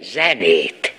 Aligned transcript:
zenét. 0.00 0.89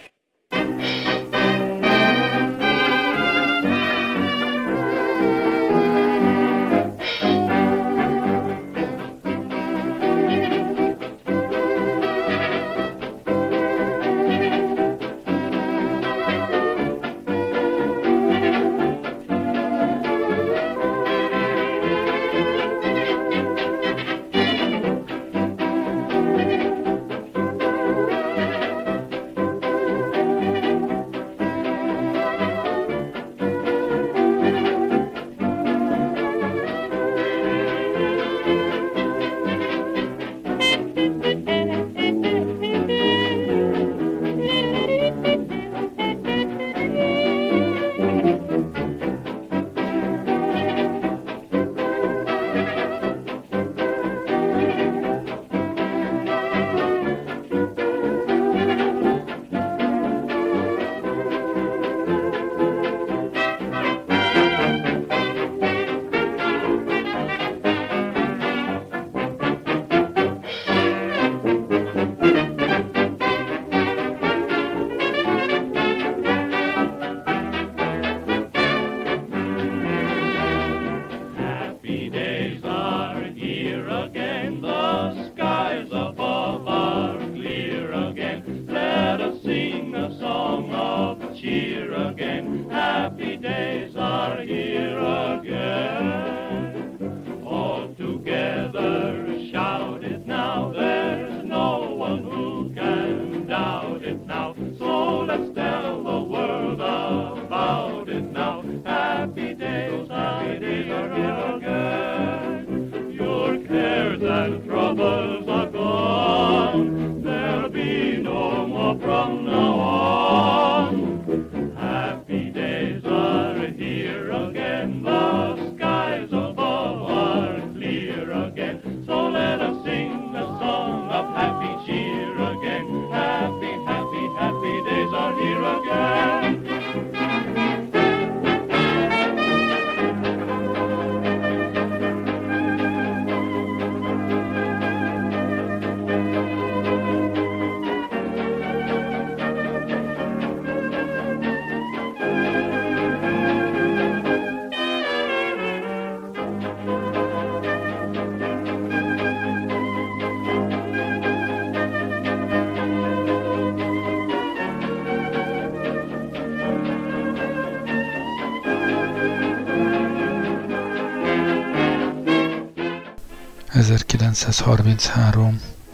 ...1933. 174.51 175.53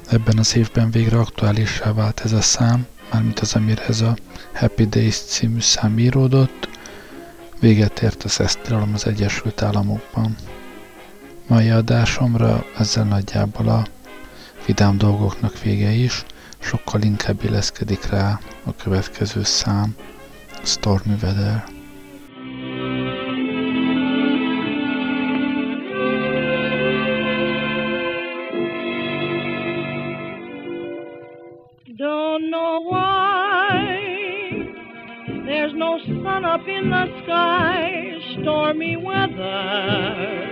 Ebben 0.09 0.37
az 0.37 0.55
évben 0.55 0.91
végre 0.91 1.17
aktuálissá 1.19 1.93
vált 1.93 2.19
ez 2.19 2.31
a 2.31 2.41
szám, 2.41 2.85
mármint 3.11 3.39
az, 3.39 3.55
amire 3.55 3.85
ez 3.87 4.01
a 4.01 4.15
Happy 4.53 4.85
Days 4.85 5.15
című 5.15 5.59
szám 5.59 5.99
íródott, 5.99 6.69
véget 7.59 7.99
ért 8.01 8.23
a 8.23 8.27
szesztilalom 8.27 8.93
az 8.93 9.05
Egyesült 9.05 9.61
Államokban. 9.61 10.35
Mai 11.47 11.69
adásomra 11.69 12.65
ezzel 12.77 13.03
nagyjából 13.03 13.67
a 13.67 13.85
vidám 14.65 14.97
dolgoknak 14.97 15.61
vége 15.61 15.91
is, 15.91 16.25
sokkal 16.59 17.01
inkább 17.01 17.43
illeszkedik 17.43 18.05
rá 18.09 18.39
a 18.63 18.75
következő 18.75 19.43
szám, 19.43 19.95
Stormy 20.63 21.15
Weather. 21.21 21.76
sun 36.07 36.45
up 36.45 36.65
in 36.67 36.89
the 36.89 37.05
sky, 37.23 38.13
stormy 38.39 38.95
weather. 38.95 40.47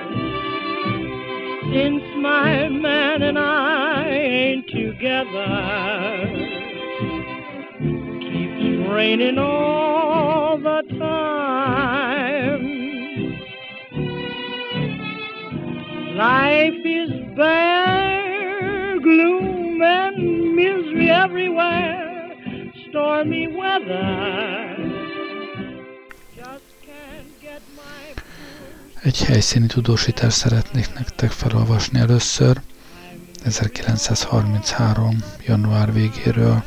Since 1.72 2.04
my 2.18 2.68
man 2.70 3.22
and 3.22 3.40
I 3.40 4.10
ain't 4.10 4.68
together, 4.68 6.28
keeps 8.20 8.90
raining 8.90 9.38
all 9.38 10.58
the 10.58 10.82
time. 11.00 12.26
Life 16.18 16.86
is 16.86 17.12
bare, 17.36 19.00
gloom 19.00 19.82
and 19.82 20.56
misery 20.56 21.10
everywhere, 21.12 22.34
stormy 22.90 23.48
weather. 23.48 24.65
Egy 29.06 29.24
helyszíni 29.24 29.68
tudósítást 29.68 30.38
szeretnék 30.38 30.94
nektek 30.94 31.32
felolvasni 31.32 32.00
először, 32.00 32.62
1933. 33.44 35.24
január 35.46 35.94
végéről. 35.94 36.64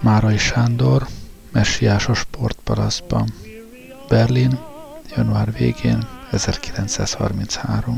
Márai 0.00 0.38
Sándor, 0.38 1.06
messiás 1.52 2.08
a 2.08 2.14
sportparasztban. 2.14 3.32
Berlin, 4.08 4.58
január 5.16 5.52
végén, 5.52 6.06
1933. 6.30 7.96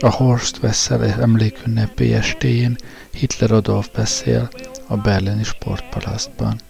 A 0.00 0.10
Horst 0.10 0.58
Wessel 0.62 1.04
emlékünnepi 1.04 2.12
estéjén 2.12 2.76
Hitler 3.10 3.52
Adolf 3.52 3.88
beszél 3.94 4.48
a 4.86 4.96
berlini 4.96 5.44
sportpalasztban. 5.44 6.60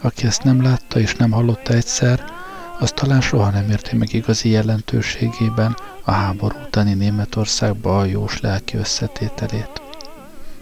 Aki 0.00 0.26
ezt 0.26 0.42
nem 0.42 0.62
látta 0.62 0.98
és 1.00 1.14
nem 1.14 1.30
hallotta 1.30 1.72
egyszer, 1.72 2.38
az 2.80 2.90
talán 2.90 3.20
soha 3.20 3.50
nem 3.50 3.70
érti 3.70 3.96
meg 3.96 4.12
igazi 4.12 4.48
jelentőségében 4.48 5.76
a 6.04 6.10
háború 6.10 6.56
utáni 6.66 6.94
Németországba 6.94 7.98
a 7.98 8.04
jós 8.04 8.40
lelki 8.40 8.76
összetételét. 8.76 9.82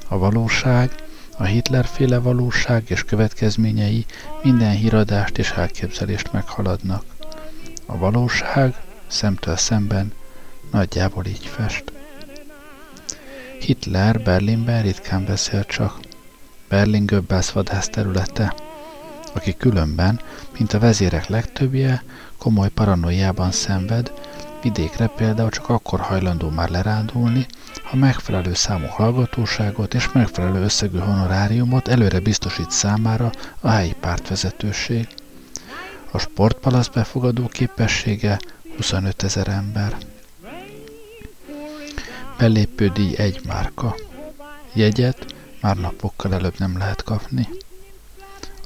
A 0.09 0.19
valóság, 0.19 0.95
a 1.37 1.45
Hitlerféle 1.45 2.19
valóság 2.19 2.85
és 2.87 3.05
következményei 3.05 4.07
minden 4.43 4.71
híradást 4.71 5.39
és 5.39 5.51
elképzelést 5.51 6.33
meghaladnak. 6.33 7.05
A 7.87 7.97
valóság 7.97 8.75
szemtől 9.07 9.57
szemben 9.57 10.13
nagyjából 10.73 11.27
így 11.27 11.47
fest. 11.47 11.93
Hitler 13.61 14.21
Berlinben 14.21 14.83
ritkán 14.83 15.25
beszél 15.25 15.65
csak. 15.65 15.99
Berlin 16.69 17.07
Göbbels 17.07 17.53
vadász 17.53 17.89
területe, 17.89 18.55
aki 19.39 19.57
különben, 19.57 20.21
mint 20.59 20.73
a 20.73 20.79
vezérek 20.79 21.27
legtöbbje, 21.27 22.03
komoly 22.39 22.69
paranoiában 22.69 23.51
szenved, 23.51 24.13
vidékre 24.63 25.07
például 25.07 25.51
csak 25.51 25.69
akkor 25.69 26.01
hajlandó 26.01 26.49
már 26.49 26.71
lerándulni, 26.71 27.47
ha 27.83 27.97
megfelelő 27.97 28.55
számú 28.55 28.87
hallgatóságot 28.87 29.95
és 29.95 30.13
megfelelő 30.13 30.63
összegű 30.63 30.99
honoráriumot 30.99 31.89
előre 31.89 32.19
biztosít 32.19 32.71
számára 32.71 33.31
a 33.61 33.69
helyi 33.69 33.95
pártvezetőség. 34.01 35.09
A 36.11 36.19
sportpalasz 36.19 36.89
befogadó 36.89 37.47
képessége 37.47 38.39
25 38.77 39.23
ezer 39.23 39.49
ember. 39.49 39.97
Belépődíj 42.39 43.17
egy 43.17 43.41
márka. 43.47 43.97
Jegyet 44.73 45.35
már 45.61 45.77
napokkal 45.77 46.35
előbb 46.35 46.55
nem 46.59 46.79
lehet 46.79 47.03
kapni. 47.03 47.49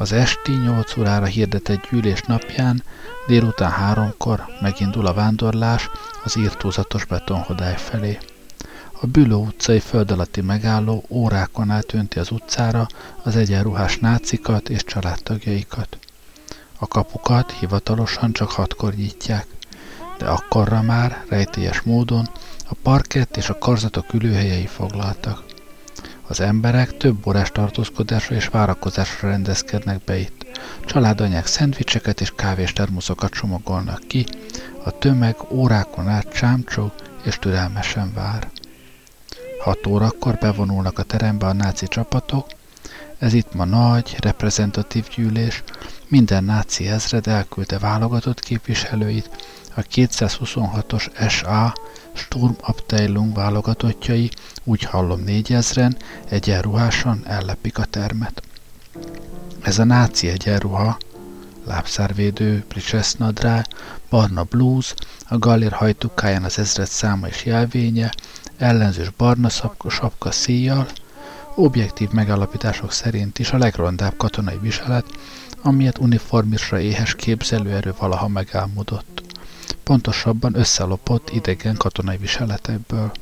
Az 0.03 0.13
esti 0.13 0.53
8 0.53 0.97
órára 0.97 1.25
hirdetett 1.25 1.89
gyűlés 1.91 2.23
napján 2.23 2.83
délután 3.27 3.71
háromkor 3.71 4.45
megindul 4.61 5.07
a 5.07 5.13
vándorlás 5.13 5.91
az 6.25 6.37
írtózatos 6.37 7.05
betonhodály 7.05 7.77
felé. 7.77 8.19
A 9.01 9.07
Büló 9.07 9.45
utcai 9.45 9.81
föld 9.81 10.11
alatti 10.11 10.41
megálló 10.41 11.05
órákon 11.09 11.71
át 11.71 11.95
önti 11.95 12.19
az 12.19 12.31
utcára 12.31 12.87
az 13.23 13.37
egyenruhás 13.37 13.99
nácikat 13.99 14.69
és 14.69 14.85
családtagjaikat. 14.85 15.99
A 16.79 16.87
kapukat 16.89 17.53
hivatalosan 17.53 18.33
csak 18.33 18.51
hatkor 18.51 18.95
nyitják, 18.95 19.47
de 20.19 20.27
akkorra 20.27 20.83
már 20.83 21.25
rejtélyes 21.29 21.81
módon 21.81 22.29
a 22.69 22.75
parkett 22.83 23.37
és 23.37 23.49
a 23.49 23.59
karzatok 23.59 24.13
ülőhelyei 24.13 24.67
foglaltak. 24.67 25.52
Az 26.27 26.41
emberek 26.41 26.97
több 26.97 27.27
órás 27.27 27.51
tartózkodásra 27.51 28.35
és 28.35 28.47
várakozásra 28.47 29.29
rendezkednek 29.29 30.05
be 30.05 30.19
itt. 30.19 30.47
Családanyák 30.85 31.47
szendvicseket 31.47 32.21
és 32.21 32.33
kávés 32.37 32.73
termoszokat 32.73 33.33
csomagolnak 33.33 34.01
ki, 34.07 34.27
a 34.85 34.99
tömeg 34.99 35.37
órákon 35.51 36.09
át 36.09 36.33
csámcsog 36.33 36.93
és 37.25 37.39
türelmesen 37.39 38.13
vár. 38.15 38.51
Hat 39.61 39.87
órakor 39.87 40.39
bevonulnak 40.41 40.99
a 40.99 41.03
terembe 41.03 41.47
a 41.47 41.53
náci 41.53 41.87
csapatok, 41.87 42.47
ez 43.19 43.33
itt 43.33 43.55
ma 43.55 43.65
nagy, 43.65 44.17
reprezentatív 44.21 45.09
gyűlés, 45.17 45.63
minden 46.09 46.45
náci 46.45 46.89
ezred 46.89 47.27
elküldte 47.27 47.79
válogatott 47.79 48.41
képviselőit, 48.41 49.31
a 49.75 49.81
226-os 49.81 51.29
SA 51.29 51.75
Sturmabteilung 52.13 53.35
válogatottjai, 53.35 54.31
úgy 54.65 54.83
hallom 54.83 55.21
négyezren, 55.21 55.97
egyenruhásan 56.29 57.23
ellepik 57.27 57.79
a 57.79 57.85
termet. 57.85 58.43
Ez 59.63 59.79
a 59.79 59.85
náci 59.85 60.29
egyenruha, 60.29 60.99
lábszárvédő, 61.65 62.65
pricsesznadrá, 62.69 63.65
barna 64.11 64.43
blúz, 64.43 64.95
a 65.29 65.39
gallér 65.39 65.73
hajtukáján 65.73 66.45
az 66.45 66.59
ezred 66.59 66.87
száma 66.87 67.27
és 67.27 67.45
jelvénye, 67.45 68.13
ellenzős 68.57 69.11
barna 69.11 69.49
sapka, 69.49 69.91
sapka 69.91 70.31
szíjjal, 70.31 70.87
objektív 71.55 72.11
megállapítások 72.11 72.93
szerint 72.93 73.39
is 73.39 73.53
a 73.53 73.59
legrondább 73.59 74.17
katonai 74.17 74.59
viselet, 74.59 75.07
amilyet 75.63 75.99
uniformisra 75.99 76.81
éhes 76.81 77.15
képzelőerő 77.15 77.95
valaha 77.99 78.29
megálmodott. 78.29 79.22
Pontosabban 79.83 80.57
összelopott 80.57 81.31
idegen 81.31 81.77
katonai 81.77 82.17
viseletekből. 82.17 83.13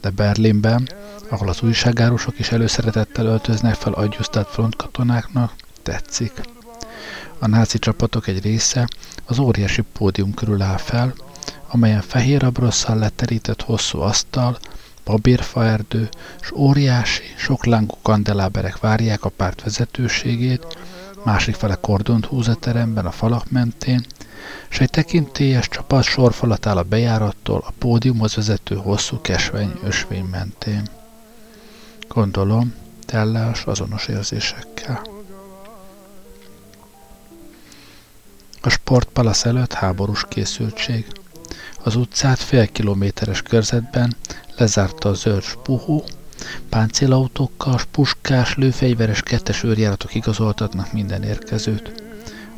De 0.00 0.10
Berlinben, 0.10 0.88
ahol 1.28 1.48
az 1.48 1.62
újságárusok 1.62 2.38
is 2.38 2.52
előszeretettel 2.52 3.26
öltöznek 3.26 3.74
fel 3.74 3.92
adjusztált 3.92 4.48
frontkatonáknak, 4.48 5.52
tetszik. 5.82 6.32
A 7.38 7.46
náci 7.46 7.78
csapatok 7.78 8.26
egy 8.26 8.42
része 8.42 8.88
az 9.24 9.38
óriási 9.38 9.82
pódium 9.92 10.34
körül 10.34 10.62
áll 10.62 10.76
fel, 10.76 11.14
amelyen 11.68 12.00
fehér 12.00 12.44
abrosszal 12.44 12.96
leterített 12.96 13.62
hosszú 13.62 14.00
asztal, 14.00 14.58
babérfaerdő, 15.04 16.08
és 16.40 16.52
óriási, 16.52 17.22
soklángú 17.36 17.94
kandeláberek 18.02 18.78
várják 18.78 19.24
a 19.24 19.28
párt 19.28 19.62
vezetőségét, 19.62 20.78
másik 21.24 21.54
fele 21.54 21.74
kordont 21.74 22.26
húz 22.26 22.48
a 22.48 22.54
teremben 22.54 23.06
a 23.06 23.10
falak 23.10 23.50
mentén, 23.50 24.04
és 24.70 24.80
egy 24.80 24.90
tekintélyes 24.90 25.68
csapat 25.68 26.02
sorfalat 26.02 26.66
áll 26.66 26.76
a 26.76 26.82
bejárattól 26.82 27.64
a 27.66 27.72
pódiumhoz 27.78 28.34
vezető 28.34 28.74
hosszú 28.74 29.20
kesveny 29.20 29.72
ösvény 29.82 30.24
mentén. 30.24 30.88
Gondolom, 32.08 32.74
tellás 33.06 33.64
azonos 33.64 34.06
érzésekkel. 34.06 35.02
A 38.60 38.68
sportpalasz 38.68 39.44
előtt 39.44 39.72
háborús 39.72 40.24
készültség. 40.28 41.06
Az 41.82 41.96
utcát 41.96 42.38
fél 42.38 42.66
kilométeres 42.66 43.42
körzetben 43.42 44.16
lezárta 44.56 45.08
a 45.08 45.14
zöld 45.14 45.42
spuhó, 45.42 46.04
páncélautókkal, 46.68 47.80
puskás, 47.90 48.54
lőfegyveres 48.54 49.22
kettes 49.22 49.62
őrjáratok 49.62 50.14
igazoltatnak 50.14 50.92
minden 50.92 51.22
érkezőt. 51.22 52.07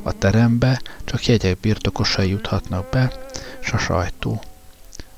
A 0.03 0.13
terembe 0.13 0.81
csak 1.05 1.27
jegyek 1.27 1.59
birtokosai 1.59 2.29
juthatnak 2.29 2.91
be, 2.91 3.13
s 3.61 3.73
a 3.73 3.79
sajtó. 3.79 4.43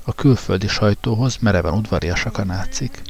A 0.03 0.13
külföldi 0.13 0.67
sajtóhoz 0.67 1.37
mereven 1.39 1.73
udvariasak 1.73 2.37
a 2.37 2.43
nácik. 2.43 3.01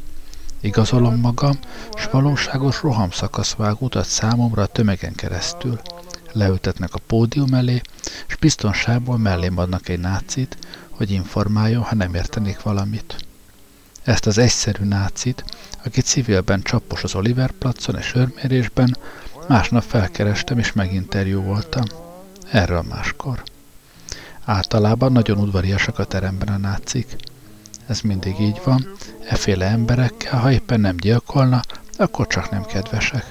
Igazolom 0.60 1.16
magam, 1.16 1.58
s 1.96 2.06
valóságos 2.10 2.82
rohamszakasz 2.82 3.54
vág 3.54 3.82
utat 3.82 4.06
számomra 4.06 4.62
a 4.62 4.66
tömegen 4.66 5.14
keresztül. 5.14 5.80
Leültetnek 6.32 6.94
a 6.94 7.00
pódium 7.06 7.54
elé, 7.54 7.80
és 8.28 8.36
biztonságból 8.36 9.18
mellém 9.18 9.58
adnak 9.58 9.88
egy 9.88 10.00
nácit, 10.00 10.56
hogy 10.90 11.10
informáljon, 11.10 11.82
ha 11.82 11.94
nem 11.94 12.14
értenék 12.14 12.62
valamit. 12.62 13.16
Ezt 14.02 14.26
az 14.26 14.38
egyszerű 14.38 14.84
nácit, 14.84 15.44
aki 15.84 16.00
civilben 16.00 16.62
csapos 16.62 17.02
az 17.02 17.14
Oliver 17.14 17.50
placon 17.50 17.96
és 17.96 18.14
örmérésben, 18.14 18.96
másnap 19.48 19.82
felkerestem 19.82 20.58
és 20.58 20.72
meginterjú 20.72 21.42
voltam. 21.42 21.84
Erről 22.50 22.82
máskor. 22.82 23.42
Általában 24.44 25.12
nagyon 25.12 25.38
udvariasak 25.38 25.98
a 25.98 26.04
teremben 26.04 26.48
a 26.48 26.56
nácik. 26.56 27.16
Ez 27.86 28.00
mindig 28.00 28.40
így 28.40 28.60
van, 28.64 28.86
eféle 29.28 29.66
emberekkel, 29.66 30.40
ha 30.40 30.52
éppen 30.52 30.80
nem 30.80 30.96
gyilkolna, 30.96 31.60
akkor 31.96 32.26
csak 32.26 32.50
nem 32.50 32.64
kedvesek. 32.64 33.26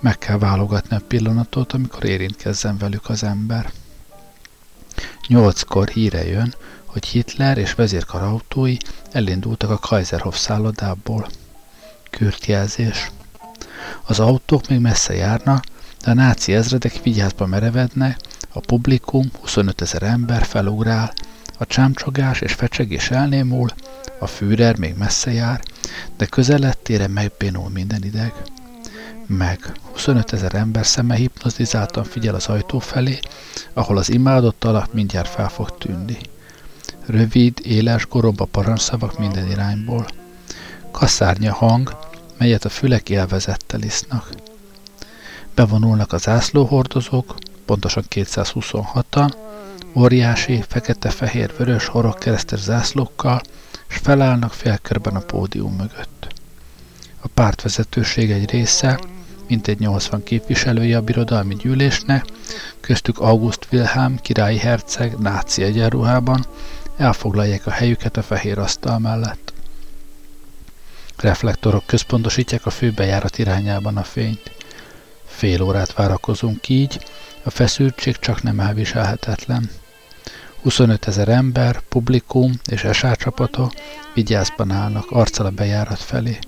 Meg 0.00 0.18
kell 0.18 0.38
válogatni 0.38 0.96
a 0.96 1.02
pillanatot, 1.08 1.72
amikor 1.72 2.04
érintkezzen 2.04 2.78
velük 2.78 3.08
az 3.08 3.22
ember. 3.22 3.70
Nyolckor 5.26 5.88
híre 5.88 6.26
jön, 6.26 6.54
hogy 6.84 7.06
Hitler 7.06 7.58
és 7.58 7.74
vezérkarautói 7.74 8.76
elindultak 9.12 9.70
a 9.70 9.78
Kaiserhof 9.78 10.38
szállodából. 10.38 11.28
Kürtjelzés. 12.10 13.10
Az 14.02 14.20
autók 14.20 14.68
még 14.68 14.78
messze 14.78 15.14
járna, 15.14 15.60
de 16.04 16.10
a 16.10 16.14
náci 16.14 16.54
ezredek 16.54 17.02
vigyázba 17.02 17.46
merevednek, 17.46 18.16
a 18.52 18.60
publikum, 18.60 19.30
25 19.40 19.80
ezer 19.80 20.02
ember 20.02 20.44
felugrál, 20.44 21.12
a 21.58 21.66
csámcsogás 21.66 22.40
és 22.40 22.52
fecsegés 22.52 23.10
elnémul, 23.10 23.68
a 24.18 24.26
Führer 24.26 24.78
még 24.78 24.96
messze 24.96 25.32
jár, 25.32 25.60
de 26.16 26.26
közelettére 26.26 27.08
megbénul 27.08 27.68
minden 27.68 28.02
ideg. 28.02 28.32
Meg 29.26 29.72
25 29.92 30.32
ezer 30.32 30.54
ember 30.54 30.86
szeme 30.86 31.14
hipnotizáltan 31.14 32.04
figyel 32.04 32.34
az 32.34 32.46
ajtó 32.46 32.78
felé, 32.78 33.18
ahol 33.72 33.96
az 33.96 34.10
imádott 34.10 34.64
alak 34.64 34.92
mindjárt 34.92 35.28
fel 35.28 35.48
fog 35.48 35.78
tűnni. 35.78 36.18
Rövid, 37.06 37.60
éles, 37.62 38.06
goroba 38.06 38.44
parancsszavak 38.44 39.18
minden 39.18 39.50
irányból. 39.50 40.06
Kaszárnya 40.90 41.54
hang, 41.54 42.07
melyet 42.38 42.64
a 42.64 42.68
fülek 42.68 43.08
élvezettel 43.08 43.82
isznak. 43.82 44.28
Bevonulnak 45.54 46.12
az 46.12 46.22
zászlóhordozók, 46.22 47.34
pontosan 47.64 48.04
226-an, 48.10 49.34
óriási, 49.94 50.64
fekete-fehér-vörös 50.68 51.86
horogkeresztes 51.86 52.60
zászlókkal, 52.60 53.40
és 53.88 53.96
felállnak 53.96 54.52
félkörben 54.52 55.14
a 55.14 55.20
pódium 55.20 55.72
mögött. 55.72 56.34
A 57.20 57.28
pártvezetőség 57.34 58.30
egy 58.30 58.50
része, 58.50 59.00
mintegy 59.48 59.78
80 59.78 60.22
képviselője 60.22 60.96
a 60.96 61.00
birodalmi 61.00 61.54
gyűlésnek, 61.54 62.24
köztük 62.80 63.18
August 63.18 63.66
Wilhelm 63.72 64.16
királyi 64.16 64.58
herceg 64.58 65.18
náci 65.18 65.62
egyenruhában, 65.62 66.46
elfoglalják 66.96 67.66
a 67.66 67.70
helyüket 67.70 68.16
a 68.16 68.22
fehér 68.22 68.58
asztal 68.58 68.98
mellett. 68.98 69.52
Reflektorok 71.20 71.86
központosítják 71.86 72.66
a 72.66 72.70
főbejárat 72.70 73.38
irányában 73.38 73.96
a 73.96 74.02
fényt. 74.02 74.50
Fél 75.26 75.62
órát 75.62 75.92
várakozunk 75.92 76.68
így, 76.68 77.04
a 77.42 77.50
feszültség 77.50 78.18
csak 78.18 78.42
nem 78.42 78.60
elviselhetetlen. 78.60 79.70
25 80.62 81.06
ezer 81.06 81.28
ember, 81.28 81.80
publikum 81.80 82.52
és 82.70 82.84
esárcsapata 82.84 83.70
vigyázban 84.14 84.70
állnak, 84.70 85.10
arccal 85.10 85.46
a 85.46 85.50
bejárat 85.50 85.98
felé. 85.98 86.38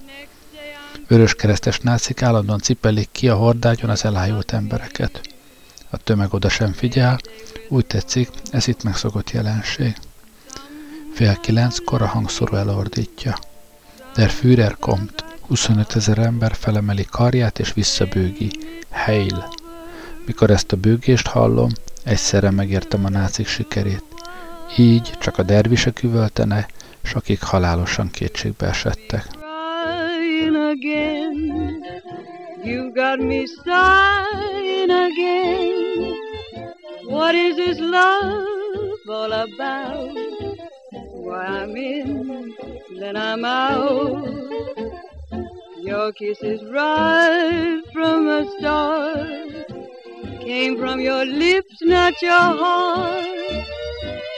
Vöröskeresztes 1.09 1.79
nácik 1.79 2.23
állandóan 2.23 2.59
cipelik 2.59 3.09
ki 3.13 3.29
a 3.29 3.37
hordágyon 3.37 3.91
az 3.91 4.05
elájult 4.05 4.53
embereket. 4.53 5.21
A 5.91 5.97
tömeg 5.97 6.35
oda 6.35 6.49
sem 6.49 6.73
figyel, 6.73 7.19
úgy 7.69 7.87
tetszik, 7.87 8.29
ez 8.51 8.69
itt 8.69 8.83
megszokott 8.83 9.31
jelenség. 9.31 9.97
Fél 11.15 11.37
kilenckor 11.37 12.03
a 12.03 12.07
hangszóró 12.07 12.57
elordítja. 12.57 13.37
Der 14.17 14.29
Führer 14.29 14.77
kommt. 14.81 15.25
25 15.49 15.97
ezer 15.97 16.19
ember 16.19 16.53
felemeli 16.55 17.05
karját 17.05 17.59
és 17.59 17.73
visszabőgi. 17.73 18.51
Heil! 18.91 19.49
Mikor 20.27 20.51
ezt 20.51 20.73
a 20.73 20.77
bőgést 20.77 21.27
hallom, 21.27 21.71
egyszerre 22.05 22.51
megértem 22.51 23.05
a 23.05 23.09
nácik 23.09 23.47
sikerét. 23.47 24.05
Így 24.77 25.11
csak 25.21 25.39
a 25.39 25.43
dervisek 25.43 26.03
üvöltene, 26.03 26.69
s 27.03 27.15
akik 27.15 27.43
halálosan 27.43 28.11
kétségbe 28.11 28.67
esettek. 28.67 29.27
You've 32.65 32.93
got 32.95 33.19
me 33.21 33.47
sighing 33.47 34.91
again. 34.91 36.15
What 37.09 37.35
is 37.35 37.55
this 37.55 37.79
love 37.79 39.09
all 39.09 39.33
about? 39.33 40.50
Why 41.31 41.47
I'm 41.47 41.77
in, 41.77 42.57
then 42.99 43.17
I'm 43.17 43.45
out. 43.45 44.27
Your 45.81 46.13
kisses 46.13 46.61
right 46.65 47.83
from 47.93 48.25
the 48.25 48.51
start 48.59 50.41
came 50.41 50.77
from 50.77 51.01
your 51.01 51.25
lips, 51.25 51.77
not 51.83 52.21
your 52.21 52.33
heart. 52.33 53.65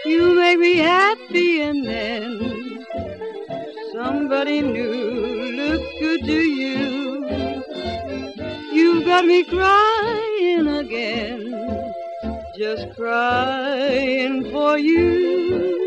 You 0.04 0.34
make 0.34 0.58
me 0.58 0.76
happy, 0.76 1.62
and 1.62 1.82
then 1.82 2.84
somebody 3.94 4.60
new 4.60 4.92
looks 5.60 5.88
good 5.98 6.20
to 6.26 6.40
you. 6.42 7.24
You've 8.70 9.06
got 9.06 9.24
me 9.24 9.44
crying 9.44 10.68
again, 10.68 11.94
just 12.54 12.94
crying 12.94 14.50
for 14.50 14.76
you. 14.76 15.81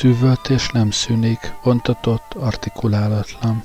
Az 0.00 0.06
üvöltés 0.06 0.68
nem 0.68 0.90
szűnik, 0.90 1.54
vontatott, 1.62 2.34
artikulálatlan. 2.34 3.62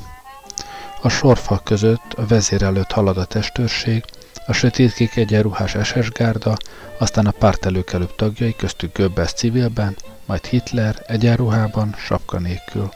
A 1.02 1.10
sorfak 1.10 1.64
között 1.64 2.14
a 2.16 2.26
vezér 2.26 2.64
előtt 2.64 2.92
halad 2.92 3.18
a 3.18 3.26
testőrség, 3.26 4.04
a 4.46 4.54
sötétkék 4.54 5.16
egyenruhás 5.16 5.76
SS 5.84 6.10
gárda, 6.10 6.58
aztán 6.98 7.26
a 7.26 7.32
párt 7.32 7.66
előkelőbb 7.66 8.16
tagjai, 8.16 8.56
köztük 8.56 8.98
Göbbels 8.98 9.34
civilben, 9.34 9.96
majd 10.26 10.46
Hitler 10.46 11.04
egyenruhában, 11.08 11.96
sapka 11.98 12.40
nélkül. 12.40 12.90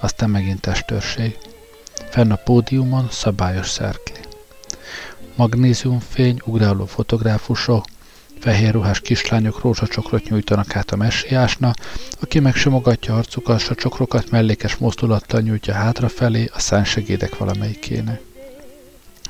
Aztán 0.00 0.30
megint 0.30 0.60
testőrség. 0.60 1.38
Fenn 2.10 2.30
a 2.30 2.36
pódiumon 2.36 3.08
szabályos 3.10 3.68
szerkli. 3.68 4.20
Magnéziumfény, 5.34 6.40
ugráló 6.44 6.86
fotográfusok, 6.86 7.84
Fehér 8.40 8.72
ruhás 8.72 9.00
kislányok 9.00 9.60
rózsacsokrot 9.60 10.28
nyújtanak 10.28 10.76
át 10.76 10.90
a 10.90 10.96
messiásna, 10.96 11.72
aki 12.20 12.38
megsomogatja 12.38 13.16
arcukat, 13.16 13.60
s 13.60 13.70
a 13.70 13.74
csokrokat 13.74 14.30
mellékes 14.30 14.76
mozdulattal 14.76 15.40
nyújtja 15.40 15.74
hátrafelé 15.74 16.50
a 16.54 16.58
szánsegédek 16.58 17.36
valamelyikének. 17.36 18.20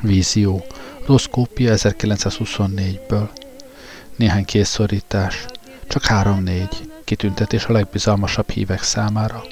Vízió. 0.01 0.67
Rossz 1.07 1.25
kópia 1.31 1.75
1924-ből. 1.77 3.29
Néhány 4.17 4.45
készszorítás. 4.45 5.47
Csak 5.89 6.05
három-négy. 6.05 6.91
Kitüntetés 7.05 7.65
a 7.65 7.73
legbizalmasabb 7.73 8.51
hívek 8.51 8.83
számára. 8.83 9.45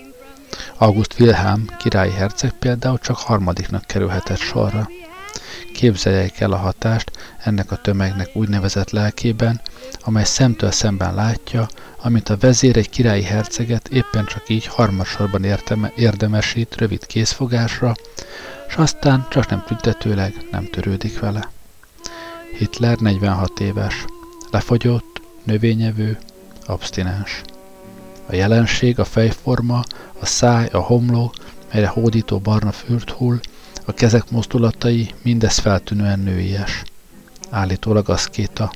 August 0.77 1.21
Wilhelm, 1.21 1.67
királyi 1.79 2.13
herceg 2.13 2.53
például 2.53 2.99
csak 2.99 3.17
harmadiknak 3.17 3.85
kerülhetett 3.85 4.39
sorra. 4.39 4.89
Képzeljék 5.75 6.41
el 6.41 6.53
a 6.53 6.57
hatást 6.57 7.11
ennek 7.39 7.71
a 7.71 7.77
tömegnek 7.77 8.31
úgynevezett 8.33 8.91
lelkében, 8.91 9.61
amely 10.01 10.25
szemtől 10.25 10.71
szemben 10.71 11.15
látja, 11.15 11.69
amint 12.03 12.29
a 12.29 12.37
vezér 12.37 12.77
egy 12.77 12.91
királyi 12.91 13.23
herceget 13.23 13.89
éppen 13.89 14.25
csak 14.25 14.49
így 14.49 14.67
harmadsorban 14.67 15.45
érteme, 15.45 15.93
érdemesít 15.97 16.77
rövid 16.77 17.07
készfogásra, 17.07 17.95
s 18.69 18.77
aztán 18.77 19.27
csak 19.31 19.51
nem 19.51 19.63
tüntetőleg 19.67 20.35
nem 20.51 20.65
törődik 20.71 21.21
vele. 21.21 21.49
Hitler 22.59 22.99
46 22.99 23.61
éves, 23.61 24.05
lefogyott, 24.51 25.21
növényevő, 25.45 26.19
abstinens. 26.67 27.43
A 28.27 28.35
jelenség, 28.35 28.99
a 28.99 29.05
fejforma, 29.05 29.83
a 30.21 30.27
száj, 30.27 30.69
a 30.73 30.79
homlok, 30.79 31.35
melyre 31.73 31.89
hódító 31.89 32.39
barna 32.39 32.73
fürt 32.73 33.11
hull, 33.11 33.41
a 33.85 33.93
kezek 33.93 34.31
mozdulatai 34.31 35.11
mindez 35.23 35.59
feltűnően 35.59 36.19
nőies. 36.19 36.83
Állítólag 37.51 38.09
aszkéta. 38.09 38.73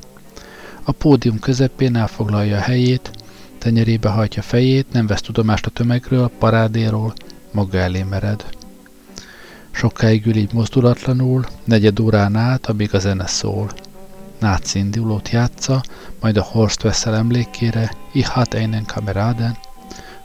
A 0.83 0.93
pódium 0.93 1.38
közepén 1.38 1.97
elfoglalja 1.97 2.57
a 2.57 2.61
helyét, 2.61 3.11
tenyerébe 3.59 4.09
hajtja 4.09 4.43
fejét, 4.43 4.93
nem 4.93 5.07
vesz 5.07 5.21
tudomást 5.21 5.67
a 5.67 5.71
tömegről, 5.71 6.31
parádéról, 6.38 7.15
maga 7.50 7.79
elé 7.79 8.03
mered. 8.03 8.45
Sokáig 9.71 10.27
ül 10.27 10.37
így 10.37 10.53
mozdulatlanul, 10.53 11.47
negyed 11.65 12.00
órán 12.00 12.37
át, 12.37 12.67
amíg 12.67 12.95
a 12.95 12.99
zene 12.99 13.27
szól. 13.27 13.71
Náci 14.38 14.79
indulót 14.79 15.29
játsza, 15.29 15.83
majd 16.21 16.37
a 16.37 16.43
Horst 16.43 16.83
veszel 16.83 17.15
emlékére, 17.15 17.93
Ich 18.12 18.29
hat 18.29 18.55
einen 18.55 18.85
Kameraden, 18.85 19.57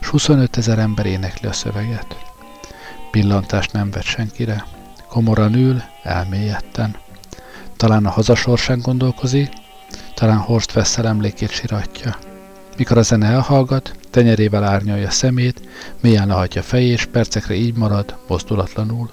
s 0.00 0.06
25 0.06 0.56
ezer 0.56 0.78
ember 0.78 1.06
énekli 1.06 1.48
a 1.48 1.52
szöveget. 1.52 2.16
Pillantást 3.10 3.72
nem 3.72 3.90
vett 3.90 4.02
senkire. 4.02 4.64
Komoran 5.14 5.54
ül, 5.54 5.82
elmélyedten. 6.02 6.96
Talán 7.76 8.06
a 8.06 8.10
hazasorsán 8.10 8.80
gondolkozik, 8.80 9.48
talán 10.14 10.38
Horst 10.38 10.72
Vessel 10.72 11.06
emlékét 11.06 11.50
siratja. 11.50 12.18
Mikor 12.76 12.98
a 12.98 13.02
zene 13.02 13.26
elhallgat, 13.26 13.96
tenyerével 14.10 14.64
árnyalja 14.64 15.10
szemét, 15.10 15.68
mélyen 16.00 16.26
lehatja 16.26 16.62
fejét, 16.62 16.92
és 16.92 17.04
percekre 17.04 17.54
így 17.54 17.74
marad, 17.76 18.16
mozdulatlanul. 18.28 19.10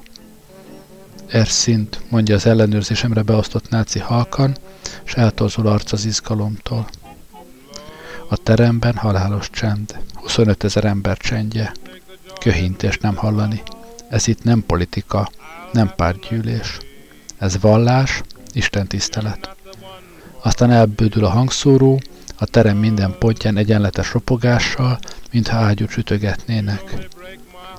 Erszint, 1.27 2.01
mondja 2.10 2.36
az 2.36 2.46
ellenőrzésemre 2.46 3.22
beosztott 3.22 3.70
náci 3.70 4.00
halkan, 4.00 4.58
és 5.05 5.13
eltorzul 5.13 5.67
arc 5.67 5.91
az 5.91 6.05
izgalomtól. 6.05 6.88
A 8.29 8.38
teremben 8.38 8.96
halálos 8.96 9.50
csend, 9.50 9.98
25 10.13 10.63
ezer 10.63 10.86
ember 10.86 11.17
csendje. 11.17 11.72
Köhintés 12.39 12.98
nem 12.98 13.15
hallani. 13.15 13.62
Ez 14.10 14.27
itt 14.27 14.43
nem 14.43 14.63
politika, 14.65 15.29
nem 15.72 15.94
pártgyűlés. 15.96 16.78
Ez 17.38 17.60
vallás, 17.60 18.22
Isten 18.54 18.88
tisztelet. 18.88 19.56
Aztán 20.42 20.72
elbődül 20.72 21.25
a 21.25 21.30
hangszóró, 21.30 22.01
a 22.38 22.46
terem 22.46 22.78
minden 22.78 23.16
pontján 23.20 23.58
egyenletes 23.58 24.13
ropogással, 24.13 25.00
mintha 25.32 25.58
ágyút 25.58 25.90
sütögetnének. 25.90 27.08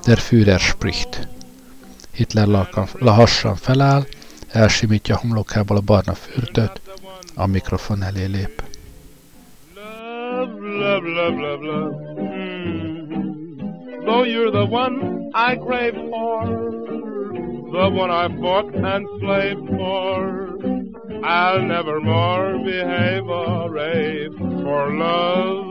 Der 0.05 0.19
Führer 0.19 0.59
spricht. 0.59 1.29
Hitler 2.13 2.69
lahassan 2.99 3.57
feláll, 3.57 4.05
elsimítja 4.49 5.15
a 5.15 5.19
homlokából 5.19 5.77
a 5.77 5.81
barna 5.81 6.15
fürtöt, 6.15 6.81
a 7.35 7.47
mikrofon 7.47 8.03
elé 8.03 8.25
lép. 8.25 8.63
Love, 10.61 11.09
love, 11.09 11.41
love, 11.41 11.65
love. 11.65 11.97
Mm-hmm. 12.21 14.05
Though 14.05 14.25
you're 14.25 14.51
the 14.51 14.67
one 14.67 15.31
I 15.35 15.57
crave 15.57 15.95
for 16.11 16.82
the 17.73 17.89
one 17.89 18.11
I 18.11 18.29
fought 18.39 18.75
and 18.75 19.07
slaved 19.21 19.67
for. 19.69 21.25
I'll 21.25 21.63
never 21.63 22.01
more 22.03 22.59
behave 22.59 23.27
a 23.27 23.71
rave 23.71 24.37
for 24.37 24.95
love. 24.95 25.67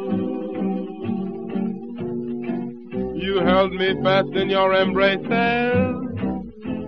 You 3.22 3.42
held 3.46 3.74
me 3.74 3.94
fast 4.02 4.30
in 4.30 4.50
your 4.50 4.74
embraces, 4.74 5.30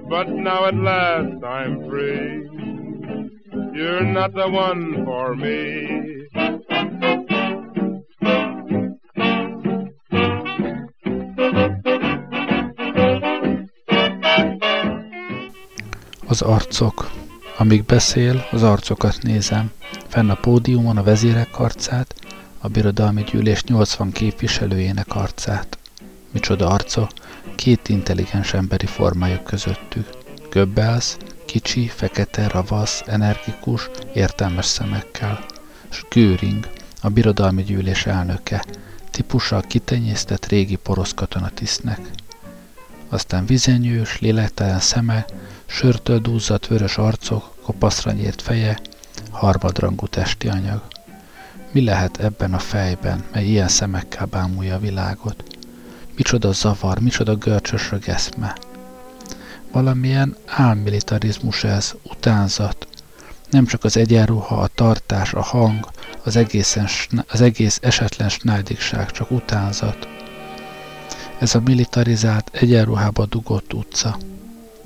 but 0.09 0.29
now 0.29 0.65
at 0.65 0.75
last 0.75 1.43
I'm 1.43 1.87
free. 1.87 2.49
You're 3.75 4.05
not 4.05 4.33
the 4.33 4.49
one 4.49 5.05
for 5.05 5.35
me. 5.35 6.13
Az 16.25 16.41
arcok 16.41 17.11
Amíg 17.57 17.83
beszél, 17.83 18.47
az 18.51 18.63
arcokat 18.63 19.21
nézem. 19.21 19.71
Fenn 20.07 20.29
a 20.29 20.35
pódiumon 20.35 20.97
a 20.97 21.03
vezérek 21.03 21.59
arcát, 21.59 22.15
a 22.59 22.67
birodalmi 22.67 23.23
gyűlés 23.23 23.63
80 23.63 24.11
képviselőjének 24.11 25.15
arcát. 25.15 25.77
Micsoda 26.31 26.67
arca, 26.67 27.09
két 27.55 27.89
intelligens 27.89 28.53
emberi 28.53 28.85
formájuk 28.85 29.43
közöttük. 29.43 30.07
Göbbels, 30.49 31.17
kicsi, 31.45 31.87
fekete, 31.87 32.47
ravasz, 32.47 33.03
energikus, 33.05 33.89
értelmes 34.13 34.65
szemekkel. 34.65 35.45
S 35.89 36.03
Göring, 36.09 36.69
a 37.01 37.09
birodalmi 37.09 37.63
gyűlés 37.63 38.05
elnöke, 38.05 38.65
típusa 39.11 39.57
a 39.57 39.61
kitenyésztett 39.61 40.45
régi 40.45 40.75
porosz 40.75 41.13
katonatisztnek. 41.13 41.99
Aztán 43.09 43.45
vizenyős, 43.45 44.19
lélektelen 44.19 44.79
szeme, 44.79 45.25
sörtől 45.73 46.19
dúzzadt 46.19 46.67
vörös 46.67 46.97
arcok, 46.97 47.55
kopaszra 47.63 48.11
nyírt 48.11 48.41
feje, 48.41 48.79
harmadrangú 49.31 50.07
testi 50.07 50.47
anyag. 50.47 50.81
Mi 51.71 51.83
lehet 51.83 52.17
ebben 52.17 52.53
a 52.53 52.59
fejben, 52.59 53.23
mely 53.31 53.45
ilyen 53.45 53.67
szemekkel 53.67 54.25
bámulja 54.25 54.75
a 54.75 54.79
világot? 54.79 55.43
Micsoda 56.15 56.51
zavar, 56.51 56.99
micsoda 56.99 57.35
görcsös 57.35 57.91
eszme. 58.05 58.57
Valamilyen 59.71 60.35
álmilitarizmus 60.45 61.63
ez, 61.63 61.93
utánzat. 62.03 62.87
Nem 63.49 63.65
csak 63.65 63.83
az 63.83 63.97
egyenruha, 63.97 64.55
a 64.55 64.67
tartás, 64.67 65.33
a 65.33 65.41
hang, 65.41 65.89
az, 66.23 66.35
egészen, 66.35 66.87
az 67.27 67.41
egész 67.41 67.79
esetlen 67.81 68.29
snájdigság, 68.29 69.11
csak 69.11 69.31
utánzat. 69.31 70.07
Ez 71.39 71.55
a 71.55 71.59
militarizált, 71.59 72.49
egyenruhába 72.53 73.25
dugott 73.25 73.73
utca. 73.73 74.17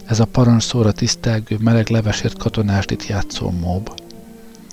Ez 0.07 0.19
a 0.19 0.25
parancsszóra 0.25 0.91
tisztelgő, 0.91 1.57
meleg 1.59 1.89
levesért 1.89 2.37
katonásdit 2.37 3.07
játszó 3.07 3.49
mob. 3.49 3.89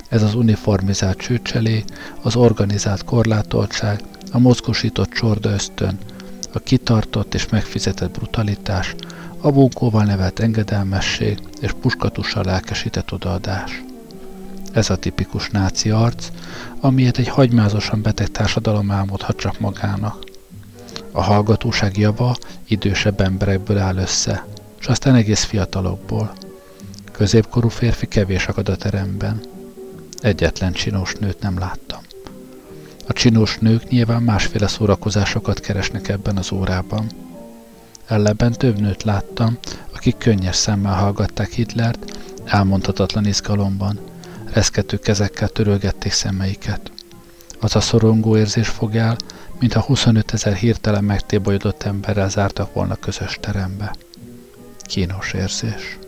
Ez 0.08 0.22
az 0.22 0.34
uniformizált 0.34 1.18
csőcselé, 1.18 1.84
az 2.22 2.36
organizált 2.36 3.04
korlátoltság, 3.04 4.00
a 4.32 4.38
mozgosított 4.38 5.10
csorda 5.10 5.50
ösztön, 5.50 5.98
a 6.52 6.58
kitartott 6.58 7.34
és 7.34 7.48
megfizetett 7.48 8.10
brutalitás, 8.10 8.94
a 9.40 9.50
bunkóval 9.50 10.04
nevelt 10.04 10.40
engedelmesség 10.40 11.38
és 11.60 11.72
puskatussal 11.80 12.44
lelkesített 12.44 13.12
odaadás. 13.12 13.82
Ez 14.72 14.90
a 14.90 14.96
tipikus 14.96 15.50
náci 15.50 15.90
arc, 15.90 16.28
amiért 16.80 17.18
egy 17.18 17.28
hagymázosan 17.28 18.02
beteg 18.02 18.28
társadalom 18.28 18.90
álmodhat 18.90 19.36
csak 19.36 19.60
magának. 19.60 20.24
A 21.12 21.22
hallgatóság 21.22 21.96
java 21.96 22.36
idősebb 22.68 23.20
emberekből 23.20 23.78
áll 23.78 23.96
össze, 23.96 24.44
és 24.84 24.90
aztán 24.90 25.14
egész 25.14 25.44
fiatalokból. 25.44 26.32
Középkorú 27.12 27.68
férfi 27.68 28.06
kevés 28.06 28.46
akad 28.46 28.68
a 28.68 28.76
teremben. 28.76 29.40
Egyetlen 30.20 30.72
csinos 30.72 31.14
nőt 31.14 31.40
nem 31.40 31.58
láttam. 31.58 32.00
A 33.06 33.12
csinos 33.12 33.58
nők 33.58 33.88
nyilván 33.88 34.22
másféle 34.22 34.66
szórakozásokat 34.66 35.60
keresnek 35.60 36.08
ebben 36.08 36.36
az 36.36 36.52
órában. 36.52 37.06
Ellenben 38.06 38.52
több 38.52 38.80
nőt 38.80 39.02
láttam, 39.02 39.58
akik 39.94 40.16
könnyes 40.18 40.56
szemmel 40.56 40.94
hallgatták 40.94 41.50
Hitlert, 41.50 42.18
elmondhatatlan 42.44 43.26
izgalomban, 43.26 44.00
reszkető 44.52 44.98
kezekkel 44.98 45.48
törölgették 45.48 46.12
szemeiket. 46.12 46.92
Az 47.60 47.76
a 47.76 47.80
szorongó 47.80 48.36
érzés 48.36 48.68
fog 48.68 48.96
el, 48.96 49.16
mintha 49.58 49.80
25 49.80 50.32
ezer 50.32 50.54
hirtelen 50.54 51.04
megtébolyodott 51.04 51.82
emberrel 51.82 52.28
zártak 52.28 52.74
volna 52.74 52.94
közös 52.94 53.38
terembe. 53.40 53.94
Kínos 54.86 55.34
érzés. 55.34 55.98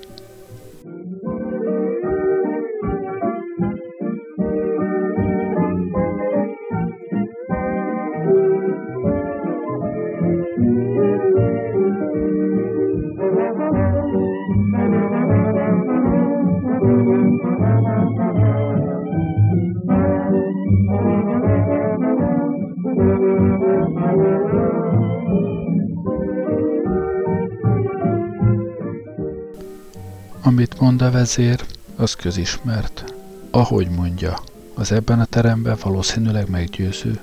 Amit 30.66 30.80
mond 30.80 31.02
a 31.02 31.10
vezér, 31.10 31.64
az 31.96 32.14
közismert. 32.14 33.14
Ahogy 33.50 33.88
mondja, 33.88 34.38
az 34.74 34.92
ebben 34.92 35.20
a 35.20 35.24
teremben 35.24 35.76
valószínűleg 35.82 36.48
meggyőző. 36.50 37.20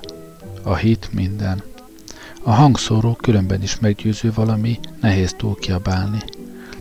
A 0.62 0.74
hit 0.74 1.08
minden. 1.12 1.62
A 2.42 2.50
hangszóró 2.50 3.14
különben 3.14 3.62
is 3.62 3.78
meggyőző 3.78 4.32
valami, 4.32 4.78
nehéz 5.00 5.34
túl 5.38 5.54
kiabálni. 5.54 6.18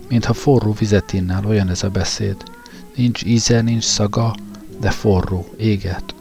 Mintha 0.07 0.33
forró 0.33 0.71
vizet 0.79 1.13
innál, 1.13 1.45
olyan 1.45 1.69
ez 1.69 1.83
a 1.83 1.89
beszéd. 1.89 2.35
Nincs 2.95 3.23
íze, 3.23 3.61
nincs 3.61 3.83
szaga, 3.83 4.35
de 4.79 4.89
forró, 4.89 5.53
éget. 5.57 6.15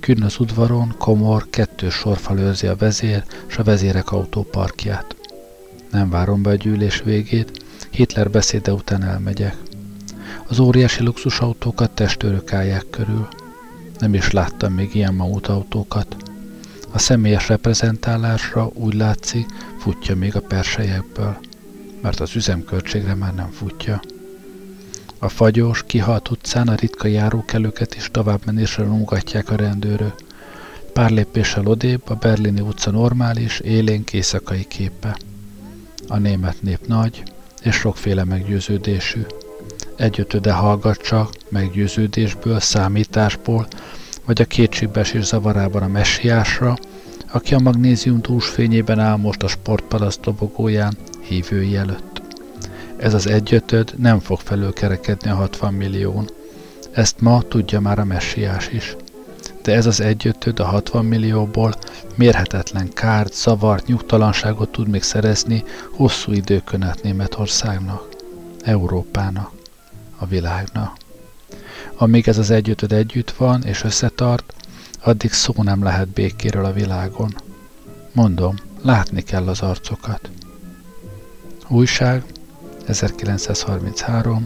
Künn 0.00 0.22
az 0.22 0.38
udvaron, 0.38 0.94
komor, 0.98 1.46
kettős 1.50 1.94
sorfal 1.94 2.38
őrzi 2.38 2.66
a 2.66 2.76
vezér, 2.76 3.24
s 3.46 3.58
a 3.58 3.62
vezérek 3.62 4.12
autóparkját. 4.12 5.16
Nem 5.90 6.10
várom 6.10 6.42
be 6.42 6.50
a 6.50 6.54
gyűlés 6.54 7.02
végét, 7.02 7.63
Hitler 7.94 8.30
beszéde 8.30 8.72
után 8.72 9.02
elmegyek. 9.02 9.56
Az 10.48 10.58
óriási 10.58 11.02
luxusautókat 11.02 11.90
testőrök 11.90 12.52
állják 12.52 12.84
körül. 12.90 13.28
Nem 13.98 14.14
is 14.14 14.30
láttam 14.30 14.72
még 14.72 14.94
ilyen 14.94 15.20
autókat. 15.20 16.16
A 16.92 16.98
személyes 16.98 17.48
reprezentálásra 17.48 18.70
úgy 18.72 18.94
látszik, 18.94 19.46
futja 19.78 20.16
még 20.16 20.36
a 20.36 20.40
persejekből, 20.40 21.36
mert 22.02 22.20
az 22.20 22.36
üzemköltségre 22.36 23.14
már 23.14 23.34
nem 23.34 23.50
futja. 23.50 24.00
A 25.18 25.28
fagyos, 25.28 25.82
kihalt 25.86 26.30
utcán 26.30 26.68
a 26.68 26.74
ritka 26.74 27.08
járókelőket 27.08 27.94
is 27.94 28.08
továbbmenésre 28.10 28.84
rúgatják 28.84 29.50
a 29.50 29.56
rendőrök. 29.56 30.14
Pár 30.92 31.10
lépéssel 31.10 31.66
odébb 31.66 32.02
a 32.04 32.14
berlini 32.14 32.60
utca 32.60 32.90
normális, 32.90 33.60
élénk 33.60 34.12
éjszakai 34.12 34.64
képe. 34.64 35.18
A 36.08 36.18
német 36.18 36.62
nép 36.62 36.86
nagy, 36.86 37.22
és 37.64 37.74
sokféle 37.74 38.24
meggyőződésű. 38.24 39.20
Egyötöde 39.96 40.52
hallgat 40.52 40.96
csak 40.96 41.30
meggyőződésből, 41.48 42.60
számításból, 42.60 43.66
vagy 44.24 44.40
a 44.40 44.44
kétségbeesés 44.44 45.24
zavarában 45.24 45.82
a 45.82 45.88
messiásra, 45.88 46.76
aki 47.32 47.54
a 47.54 47.58
magnézium 47.58 48.20
dús 48.20 48.46
fényében 48.46 48.98
áll 48.98 49.16
most 49.16 49.42
a 49.42 49.48
sportpalaszt 49.48 50.20
dobogóján 50.20 50.96
hívői 51.20 51.76
előtt. 51.76 52.22
Ez 52.96 53.14
az 53.14 53.26
egyötöd 53.26 53.94
nem 53.98 54.20
fog 54.20 54.38
felülkerekedni 54.38 55.30
a 55.30 55.34
60 55.34 55.74
millión. 55.74 56.30
Ezt 56.92 57.20
ma 57.20 57.42
tudja 57.42 57.80
már 57.80 57.98
a 57.98 58.04
messiás 58.04 58.68
is. 58.68 58.96
De 59.64 59.72
ez 59.74 59.86
az 59.86 60.00
egyötöd 60.00 60.58
a 60.60 60.64
60 60.64 61.04
millióból 61.04 61.74
mérhetetlen 62.14 62.92
kárt, 62.92 63.34
zavart, 63.34 63.86
nyugtalanságot 63.86 64.72
tud 64.72 64.88
még 64.88 65.02
szerezni 65.02 65.64
hosszú 65.90 66.32
időkön 66.32 66.82
át 66.82 67.02
Németországnak, 67.02 68.08
Európának, 68.62 69.50
a 70.18 70.26
világnak. 70.26 70.96
Amíg 71.96 72.28
ez 72.28 72.38
az 72.38 72.50
együttöd 72.50 72.92
együtt 72.92 73.30
van 73.30 73.62
és 73.62 73.84
összetart, 73.84 74.54
addig 75.02 75.32
szó 75.32 75.54
nem 75.56 75.82
lehet 75.82 76.08
békéről 76.08 76.64
a 76.64 76.72
világon. 76.72 77.34
Mondom, 78.12 78.54
látni 78.82 79.22
kell 79.22 79.48
az 79.48 79.60
arcokat. 79.60 80.30
Újság 81.68 82.24
1933. 82.86 84.42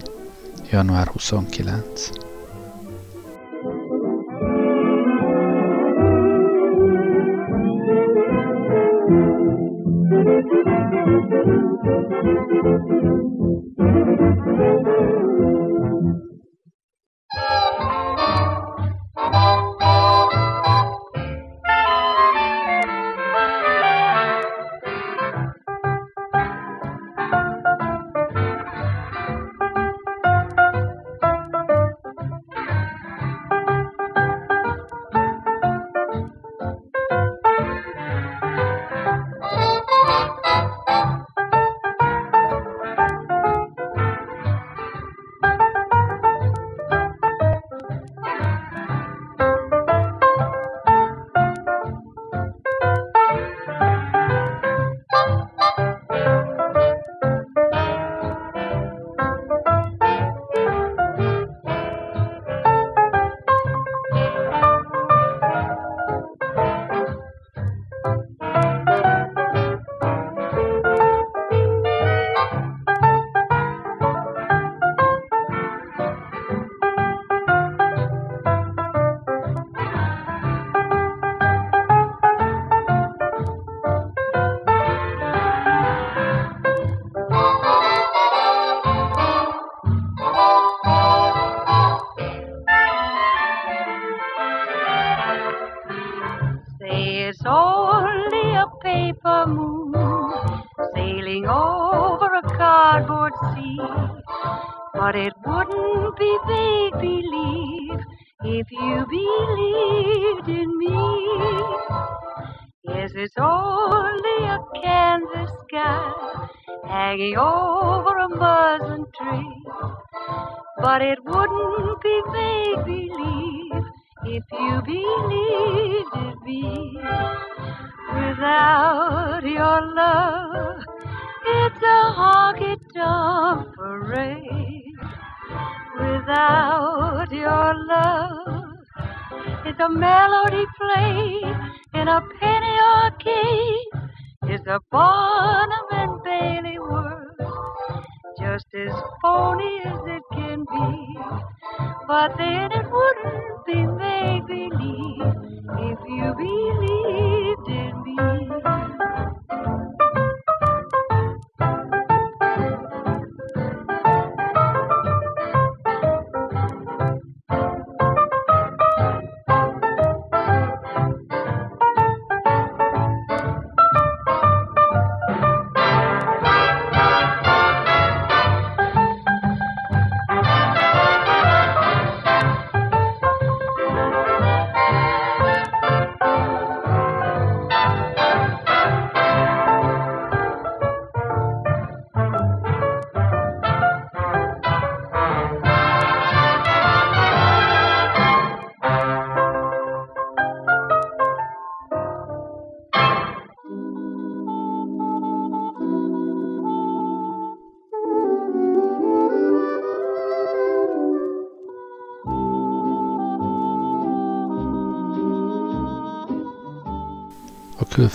január 0.71 1.07
29. 1.07 2.28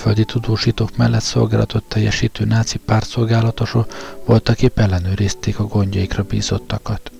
külföldi 0.03 0.31
tudósítók 0.31 0.97
mellett 0.97 1.21
szolgálatot 1.21 1.83
teljesítő 1.83 2.45
náci 2.45 2.77
pártszolgálatosok 2.77 3.93
voltak 4.25 4.61
épp 4.61 4.79
ellenőrizték 4.79 5.59
a 5.59 5.63
gondjaikra 5.63 6.23
bízottakat. 6.23 7.11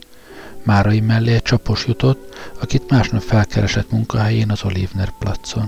Márai 0.63 0.99
mellé 0.99 1.33
egy 1.33 1.41
csapos 1.41 1.85
jutott, 1.87 2.35
akit 2.61 2.89
másnap 2.89 3.21
felkeresett 3.21 3.91
munkahelyén 3.91 4.51
az 4.51 4.63
Olivner 4.63 5.11
placon. 5.19 5.67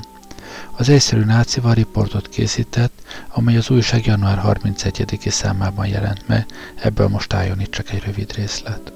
Az 0.78 0.89
egyszerű 0.89 1.23
nácival 1.23 1.73
riportot 1.73 2.30
készített, 2.30 3.01
amely 3.30 3.58
az 3.58 3.69
újság 3.69 4.06
január 4.06 4.41
31-i 4.43 5.30
számában 5.30 5.88
jelent 5.88 6.28
meg, 6.28 6.45
ebből 6.75 7.08
most 7.08 7.34
álljon 7.34 7.62
itt 7.62 7.71
csak 7.71 7.91
egy 7.91 8.04
rövid 8.04 8.34
részlet. 8.34 8.91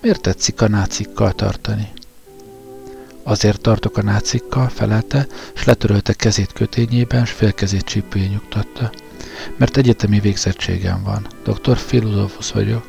Miért 0.00 0.20
tetszik 0.20 0.60
a 0.60 0.68
nácikkal 0.68 1.32
tartani? 1.32 1.92
Azért 3.28 3.60
tartok 3.60 3.96
a 3.96 4.02
nácikkal, 4.02 4.68
felelte, 4.68 5.26
s 5.54 5.64
letörölte 5.64 6.12
kezét 6.12 6.52
kötényében, 6.52 7.24
s 7.24 7.30
félkezét 7.30 7.84
csípőjén 7.84 8.30
nyugtatta. 8.30 8.90
Mert 9.56 9.76
egyetemi 9.76 10.20
végzettségem 10.20 11.02
van, 11.02 11.26
doktor 11.44 11.76
filozófus 11.76 12.52
vagyok, 12.52 12.86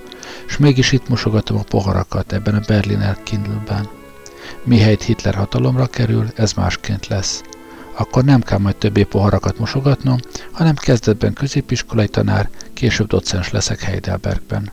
s 0.48 0.58
mégis 0.58 0.92
itt 0.92 1.10
mosogatom 1.10 1.58
a 1.58 1.64
poharakat 1.64 2.34
ebben 2.34 2.56
a 2.56 2.62
Berliner 2.68 3.24
Kindleben. 3.24 3.90
Mihelyt 4.64 5.04
Hitler 5.04 5.36
hatalomra 5.36 5.88
kerül, 5.88 6.28
ez 6.36 6.54
másként 6.54 7.08
lesz. 7.08 7.42
Akkor 7.98 8.24
nem 8.24 8.42
kell 8.42 8.58
majd 8.58 8.76
többé 8.76 9.04
poharakat 9.04 9.60
mosogatnom, 9.60 10.18
hanem 10.52 10.76
kezdetben 10.76 11.34
középiskolai 11.34 12.08
tanár, 12.08 12.50
később 12.74 13.08
docens 13.08 13.52
leszek 13.52 13.82
Heidelbergben. 13.82 14.72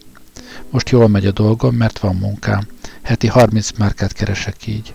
Most 0.70 0.88
jól 0.88 1.09
megy 1.09 1.26
a 1.26 1.33
dolgom, 1.33 1.74
mert 1.74 1.98
van 1.98 2.16
munkám. 2.16 2.66
Heti 3.02 3.26
30 3.26 3.70
márkát 3.79 4.12
keresek 4.12 4.66
így. 4.66 4.94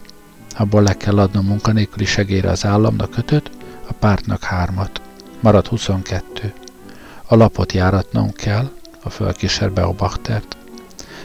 Abból 0.61 0.83
le 0.83 0.97
kell 0.97 1.19
adnom 1.19 1.45
munkanélküli 1.45 2.05
segélyre 2.05 2.49
az 2.49 2.65
államnak 2.65 3.09
kötött, 3.09 3.49
a 3.87 3.93
pártnak 3.93 4.43
hármat. 4.43 5.01
Marad 5.39 5.67
22. 5.67 6.53
A 7.25 7.35
lapot 7.35 7.71
járatnom 7.71 8.31
kell, 8.31 8.71
a 9.03 9.09
fölkísérbe 9.09 9.81
a 9.81 9.91
bachtert. 9.91 10.57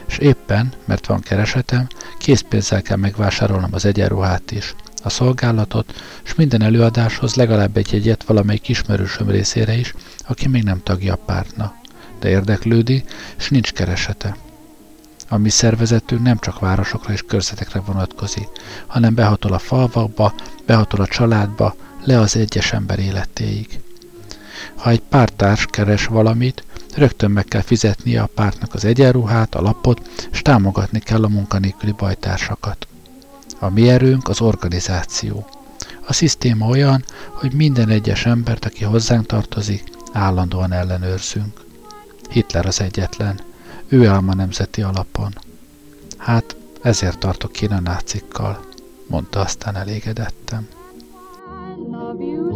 És 0.07 0.17
éppen, 0.17 0.73
mert 0.85 1.05
van 1.05 1.19
keresetem, 1.19 1.87
készpénzzel 2.17 2.81
kell 2.81 2.97
megvásárolnom 2.97 3.73
az 3.73 3.85
egyenruhát 3.85 4.51
is, 4.51 4.75
a 5.03 5.09
szolgálatot, 5.09 5.93
és 6.23 6.35
minden 6.35 6.61
előadáshoz 6.61 7.35
legalább 7.35 7.77
egy 7.77 7.93
jegyet 7.93 8.23
valamelyik 8.23 8.67
ismerősöm 8.67 9.29
részére 9.29 9.73
is, 9.73 9.93
aki 10.27 10.47
még 10.47 10.63
nem 10.63 10.83
tagja 10.83 11.13
a 11.13 11.23
pártnak, 11.25 11.73
de 12.19 12.29
érdeklődi, 12.29 13.03
és 13.37 13.49
nincs 13.49 13.71
keresete. 13.71 14.35
A 15.29 15.37
mi 15.37 15.49
szervezetünk 15.49 16.21
nem 16.21 16.37
csak 16.39 16.59
városokra 16.59 17.13
és 17.13 17.23
körzetekre 17.27 17.79
vonatkozik, 17.79 18.47
hanem 18.87 19.15
behatol 19.15 19.53
a 19.53 19.59
falvakba, 19.59 20.33
behatol 20.65 21.01
a 21.01 21.07
családba, 21.07 21.75
le 22.03 22.19
az 22.19 22.35
egyes 22.35 22.71
ember 22.71 22.99
életéig. 22.99 23.79
Ha 24.75 24.89
egy 24.89 25.01
pártárs 25.01 25.65
keres 25.65 26.05
valamit, 26.05 26.63
rögtön 26.95 27.31
meg 27.31 27.45
kell 27.45 27.61
fizetnie 27.61 28.21
a 28.21 28.29
pártnak 28.35 28.73
az 28.73 28.85
egyenruhát, 28.85 29.55
a 29.55 29.61
lapot, 29.61 30.09
és 30.31 30.41
támogatni 30.41 30.99
kell 30.99 31.23
a 31.23 31.27
munkanélküli 31.27 31.91
bajtársakat. 31.91 32.87
A 33.59 33.69
mi 33.69 33.89
erőnk 33.89 34.27
az 34.27 34.41
organizáció. 34.41 35.47
A 36.05 36.13
szisztéma 36.13 36.67
olyan, 36.67 37.03
hogy 37.29 37.53
minden 37.53 37.89
egyes 37.89 38.25
embert, 38.25 38.65
aki 38.65 38.83
hozzánk 38.83 39.25
tartozik, 39.25 39.83
állandóan 40.13 40.71
ellenőrzünk. 40.71 41.65
Hitler 42.29 42.65
az 42.65 42.81
egyetlen. 42.81 43.39
Ő 43.89 44.07
álma 44.07 44.33
nemzeti 44.33 44.81
alapon. 44.81 45.33
Hát, 46.17 46.55
ezért 46.81 47.19
tartok 47.19 47.51
ki 47.51 47.65
a 47.65 47.79
nácikkal, 47.79 48.59
mondta 49.07 49.39
aztán 49.39 49.75
elégedettem. 49.75 50.67
I 51.77 51.91
love 51.91 52.23
you 52.23 52.47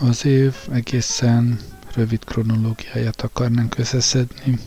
Az 0.00 0.24
év 0.24 0.54
egészen 0.72 1.58
rövid 1.94 2.24
kronológiáját 2.24 3.20
akarnánk 3.22 3.78
összeszedni. 3.78 4.58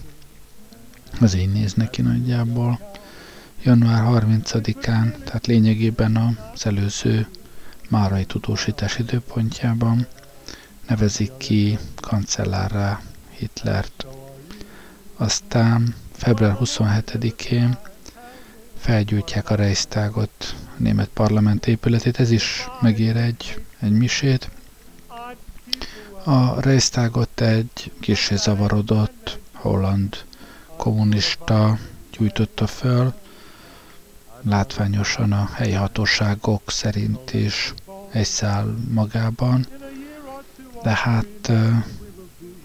Az 1.19 1.33
így 1.35 1.51
néz 1.51 1.73
neki 1.73 2.01
nagyjából. 2.01 2.79
január 3.63 4.23
30-án, 4.23 5.23
tehát 5.23 5.47
lényegében 5.47 6.37
az 6.53 6.65
előző 6.65 7.27
márai 7.89 8.25
tudósítás 8.25 8.97
időpontjában 8.97 10.07
nevezik 10.87 11.37
ki 11.37 11.77
kancellárra 11.95 13.01
Hitlert. 13.29 14.05
Aztán 15.17 15.95
február 16.11 16.57
27-én 16.59 17.77
felgyújtják 18.77 19.49
a 19.49 19.55
Reichstagot, 19.55 20.55
a 20.65 20.73
német 20.77 21.09
parlament 21.13 21.67
épületét, 21.67 22.19
ez 22.19 22.31
is 22.31 22.67
megér 22.81 23.15
egy, 23.17 23.61
egy 23.79 23.91
misét. 23.91 24.49
A 26.23 26.61
Reichstagot 26.61 27.41
egy 27.41 27.91
kicsi 27.99 28.35
zavarodott 28.37 29.39
holland 29.53 30.17
kommunista 30.77 31.77
gyújtotta 32.11 32.67
föl, 32.67 33.13
látványosan 34.41 35.31
a 35.31 35.49
helyi 35.53 35.73
hatóságok 35.73 36.71
szerint 36.71 37.33
is 37.33 37.73
egy 38.11 38.25
szál 38.25 38.75
magában, 38.89 39.65
de 40.83 40.89
hát 40.89 41.51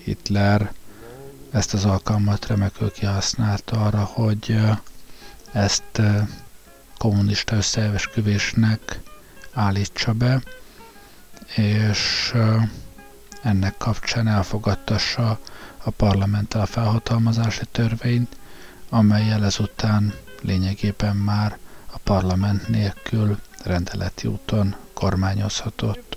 Hitler 0.04 0.72
ezt 1.50 1.74
az 1.74 1.84
alkalmat 1.84 2.46
remekül 2.46 2.92
kihasználta 2.92 3.84
arra, 3.84 4.04
hogy 4.04 4.58
ezt 5.52 6.00
kommunista 6.98 7.56
összeesküvésnek 7.56 9.00
állítsa 9.52 10.12
be, 10.12 10.42
és 11.56 12.32
ennek 13.44 13.76
kapcsán 13.76 14.26
elfogadtassa 14.28 15.38
a 15.84 15.90
parlamenttel 15.90 16.60
a 16.60 16.66
felhatalmazási 16.66 17.64
törvényt, 17.72 18.36
amelyel 18.88 19.44
ezután 19.44 20.14
lényegében 20.40 21.16
már 21.16 21.58
a 21.92 21.98
parlament 21.98 22.68
nélkül 22.68 23.38
rendeleti 23.64 24.28
úton 24.28 24.74
kormányozhatott. 24.92 26.16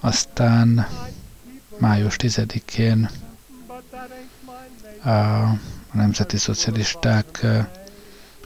Aztán 0.00 0.88
május 1.78 2.14
10-én 2.18 3.10
a 5.04 5.52
nemzeti 5.92 6.36
szocialisták 6.36 7.46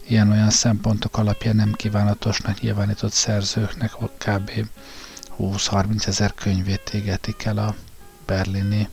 ilyen-olyan 0.09 0.51
szempontok 0.51 1.17
alapján 1.19 1.57
nem 1.57 1.73
kívánatosnak 1.73 2.61
nyilvánított 2.61 3.13
szerzőknek 3.13 3.93
kb. 4.19 4.51
20-30 5.39 6.07
ezer 6.07 6.35
könyvét 6.35 6.91
égetik 6.93 7.45
el 7.45 7.59
a 7.59 7.75
berlini 8.27 8.89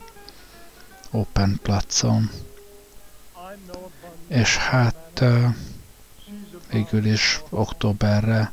Open 1.11 1.59
placon. 1.61 2.29
És 4.27 4.57
hát 4.57 5.23
végül 6.71 7.05
is 7.05 7.41
októberre 7.49 8.51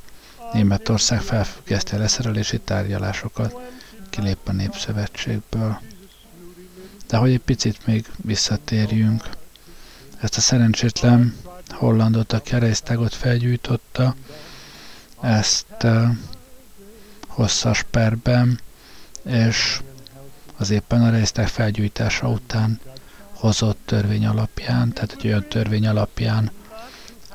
Németország 0.52 1.20
felfüggeszti 1.20 1.94
a 1.94 1.98
leszerelési 1.98 2.58
tárgyalásokat, 2.58 3.54
kilép 4.10 4.38
a 4.48 4.52
Népszövetségből. 4.52 5.80
De 7.06 7.16
hogy 7.16 7.30
egy 7.30 7.40
picit 7.40 7.86
még 7.86 8.06
visszatérjünk, 8.16 9.28
ezt 10.20 10.36
a 10.36 10.40
szerencsétlen 10.40 11.36
hollandot, 11.70 12.32
aki 12.32 12.54
a 12.54 13.08
felgyújtotta, 13.08 14.14
ezt 15.20 15.86
hosszas 17.36 17.82
perben, 17.90 18.60
és 19.22 19.80
az 20.56 20.70
éppen 20.70 21.02
a 21.02 21.10
Reichstag 21.10 21.46
felgyújtása 21.46 22.28
után 22.28 22.80
hozott 23.32 23.78
törvény 23.84 24.26
alapján, 24.26 24.92
tehát 24.92 25.12
egy 25.12 25.26
olyan 25.26 25.48
törvény 25.48 25.86
alapján, 25.86 26.50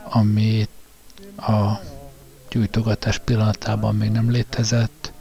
ami 0.04 0.68
a 1.38 1.80
gyújtogatás 2.50 3.18
pillanatában 3.20 3.96
még 3.96 4.12
nem 4.12 4.32
létezett, 4.32 5.12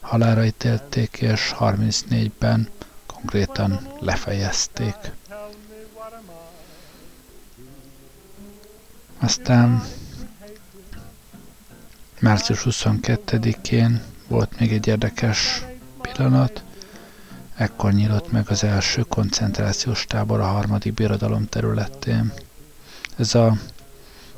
halára 0.00 0.44
ítélték, 0.44 1.16
és 1.16 1.54
34-ben 1.58 2.68
konkrétan 3.06 3.88
lefejezték. 4.00 4.96
Aztán 9.18 9.84
március 12.20 12.62
22-én 12.64 14.07
volt 14.28 14.58
még 14.58 14.72
egy 14.72 14.86
érdekes 14.86 15.64
pillanat, 16.02 16.62
ekkor 17.54 17.92
nyílt 17.92 18.32
meg 18.32 18.50
az 18.50 18.64
első 18.64 19.02
koncentrációs 19.02 20.04
tábor 20.04 20.40
a 20.40 20.46
harmadik 20.46 20.94
birodalom 20.94 21.46
területén. 21.48 22.32
Ez 23.16 23.34
a 23.34 23.56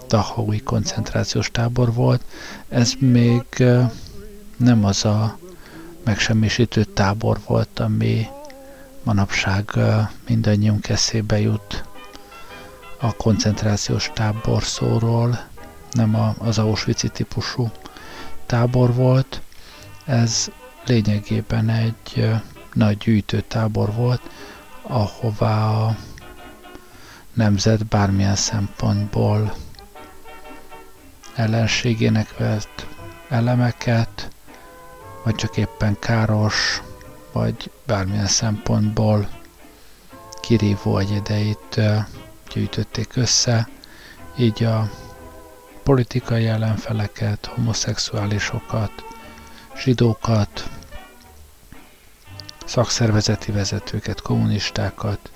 Dahaui 0.08 0.60
koncentrációs 0.60 1.50
tábor 1.50 1.92
volt. 1.92 2.22
Ez 2.68 2.92
még 2.98 3.42
nem 4.56 4.84
az 4.84 5.04
a 5.04 5.38
megsemmisítő 6.04 6.84
tábor 6.84 7.38
volt, 7.46 7.78
ami 7.80 8.26
manapság 9.02 9.70
mindannyiunk 10.26 10.88
eszébe 10.88 11.40
jut 11.40 11.84
a 13.00 13.12
koncentrációs 13.12 14.10
tábor 14.14 14.62
szóról, 14.62 15.48
nem 15.92 16.34
az 16.38 16.58
auschwitz 16.58 17.04
típusú 17.12 17.70
tábor 18.46 18.94
volt. 18.94 19.40
Ez 20.04 20.50
lényegében 20.86 21.68
egy 21.68 22.28
nagy 22.72 22.96
gyűjtőtábor 22.98 23.92
volt, 23.92 24.22
ahová 24.82 25.68
a 25.70 25.96
nemzet 27.34 27.86
bármilyen 27.86 28.36
szempontból 28.36 29.54
ellenségének 31.34 32.36
vett 32.36 32.86
elemeket, 33.28 34.28
vagy 35.24 35.34
csak 35.34 35.56
éppen 35.56 35.98
káros, 35.98 36.82
vagy 37.32 37.70
bármilyen 37.86 38.26
szempontból 38.26 39.28
kirívó 40.40 40.98
egyedeit 40.98 41.80
gyűjtötték 42.54 43.16
össze, 43.16 43.68
így 44.38 44.64
a 44.64 44.90
politikai 45.82 46.46
ellenfeleket, 46.46 47.46
homoszexuálisokat, 47.46 48.92
zsidókat, 49.82 50.70
szakszervezeti 52.66 53.52
vezetőket, 53.52 54.20
kommunistákat, 54.20 55.30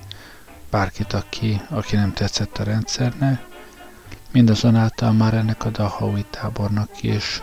bárkit, 0.70 1.12
aki, 1.12 1.60
aki 1.70 1.96
nem 1.96 2.12
tetszett 2.12 2.58
a 2.58 2.62
rendszernek, 2.62 3.52
Mindazonáltal 4.34 5.12
már 5.12 5.34
ennek 5.34 5.64
a 5.64 5.70
Dahaui 5.70 6.24
tábornak 6.30 7.02
is 7.02 7.42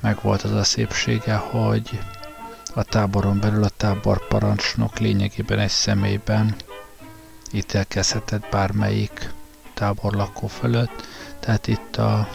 megvolt 0.00 0.42
az 0.42 0.52
a 0.52 0.64
szépsége, 0.64 1.34
hogy 1.34 1.98
a 2.74 2.82
táboron 2.82 3.40
belül 3.40 3.62
a 3.62 3.68
táborparancsnok 3.68 4.98
lényegében 4.98 5.58
egy 5.58 5.68
személyben 5.70 6.54
ítélkezhetett 7.52 8.46
bármelyik 8.50 9.32
táborlakó 9.74 10.46
fölött, 10.46 11.06
tehát 11.40 11.66
itt 11.66 11.96
a, 11.96 12.28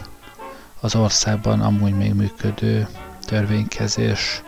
az 0.80 0.94
országban 0.94 1.60
amúgy 1.60 1.94
még 1.94 2.14
működő 2.14 2.88
törvénykezés 3.26 4.42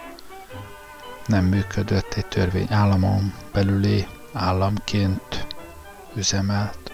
nem 1.27 1.45
működött 1.45 2.13
egy 2.15 2.27
törvény 2.27 2.67
államon 2.71 3.33
belüli 3.53 4.07
államként 4.33 5.47
üzemelt. 6.15 6.93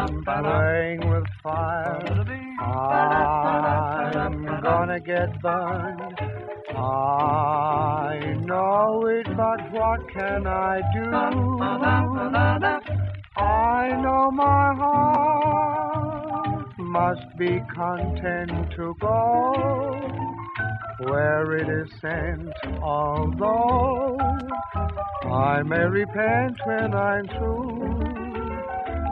I'm 0.00 0.22
playing 0.24 1.04
with 1.10 1.26
fire. 1.42 1.98
I'm 4.24 4.60
gonna 4.62 5.00
get 5.00 5.40
burned. 5.42 6.18
I 6.76 8.34
know 8.44 9.06
it, 9.06 9.26
but 9.36 9.60
what 9.72 10.00
can 10.14 10.46
I 10.46 10.80
do? 10.94 11.04
I 13.36 13.96
know 14.02 14.30
my 14.30 14.74
heart 14.74 16.07
must 16.88 17.36
be 17.38 17.60
content 17.74 18.70
to 18.76 18.94
go 19.00 19.52
where 21.00 21.56
it 21.56 21.68
is 21.68 21.90
sent, 22.00 22.52
although 22.82 24.16
I 25.30 25.62
may 25.62 25.84
repent 25.84 26.56
when 26.64 26.94
I'm 26.94 27.28
through. 27.28 27.98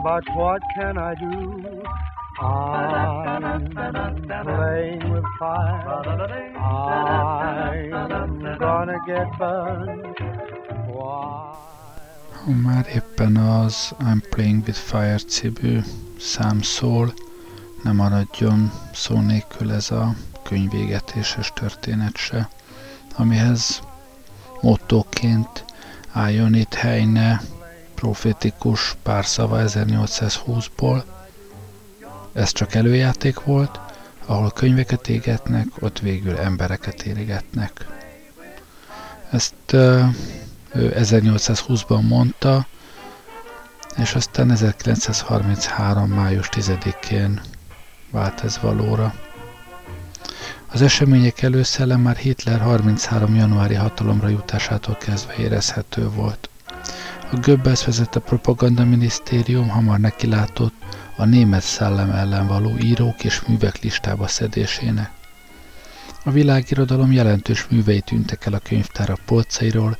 But 0.03 0.23
what 0.35 0.61
can 0.75 0.97
I 0.97 1.13
do? 1.15 1.83
I'm 2.39 3.71
playing 4.45 5.11
with 5.11 5.23
fire. 5.39 6.03
I'm 7.93 8.57
gonna 8.59 8.99
get 9.05 9.27
burned. 9.37 10.17
Ha 12.47 12.53
már 12.63 12.85
I'm 13.99 14.21
Playing 14.29 14.63
with 14.65 14.77
Fire 14.77 15.17
című 15.17 15.81
szám 16.17 16.61
nem 17.83 17.95
maradjon 17.95 18.71
szó 18.93 19.19
nélkül 19.19 19.71
ez 19.71 19.91
a 19.91 20.15
könyvégetéses 20.43 21.51
történet 21.53 22.15
se, 22.15 22.49
amihez 23.15 23.81
mottóként 24.61 25.65
álljon 26.11 26.53
itt 26.53 26.73
Heine 26.73 27.41
profétikus 27.95 28.95
pár 29.03 29.25
szava 29.25 29.57
1820-ból. 29.65 31.03
Ez 32.33 32.51
csak 32.51 32.73
előjáték 32.73 33.39
volt, 33.39 33.79
ahol 34.25 34.51
könyveket 34.51 35.07
égetnek, 35.07 35.67
ott 35.79 35.99
végül 35.99 36.37
embereket 36.37 37.01
égetnek. 37.01 37.85
Ezt 39.31 39.73
ő 39.73 40.13
1820-ban 40.73 42.07
mondta, 42.07 42.67
és 43.97 44.15
aztán 44.15 44.51
1933. 44.51 46.09
május 46.09 46.49
10-én 46.51 47.41
vált 48.11 48.43
ez 48.43 48.59
valóra. 48.61 49.13
Az 50.71 50.81
események 50.81 51.41
előszele 51.41 51.97
már 51.97 52.15
Hitler 52.15 52.59
33. 52.59 53.35
januári 53.35 53.73
hatalomra 53.73 54.27
jutásától 54.27 54.95
kezdve 54.95 55.33
érezhető 55.37 56.09
volt. 56.09 56.49
A 57.31 57.35
Goebbels 57.41 57.85
vezette 57.85 58.19
propaganda 58.19 58.85
minisztérium 58.85 59.69
hamar 59.69 59.99
nekilátott 59.99 60.73
a 61.15 61.25
német 61.25 61.63
szellem 61.63 62.11
ellen 62.11 62.47
való 62.47 62.77
írók 62.77 63.23
és 63.23 63.41
művek 63.47 63.79
listába 63.79 64.27
szedésének. 64.27 65.11
A 66.23 66.31
világirodalom 66.31 67.11
jelentős 67.11 67.67
művei 67.69 68.01
tűntek 68.01 68.45
el 68.45 68.53
a 68.53 68.59
könyvtárak 68.59 69.19
polcairól, 69.25 69.97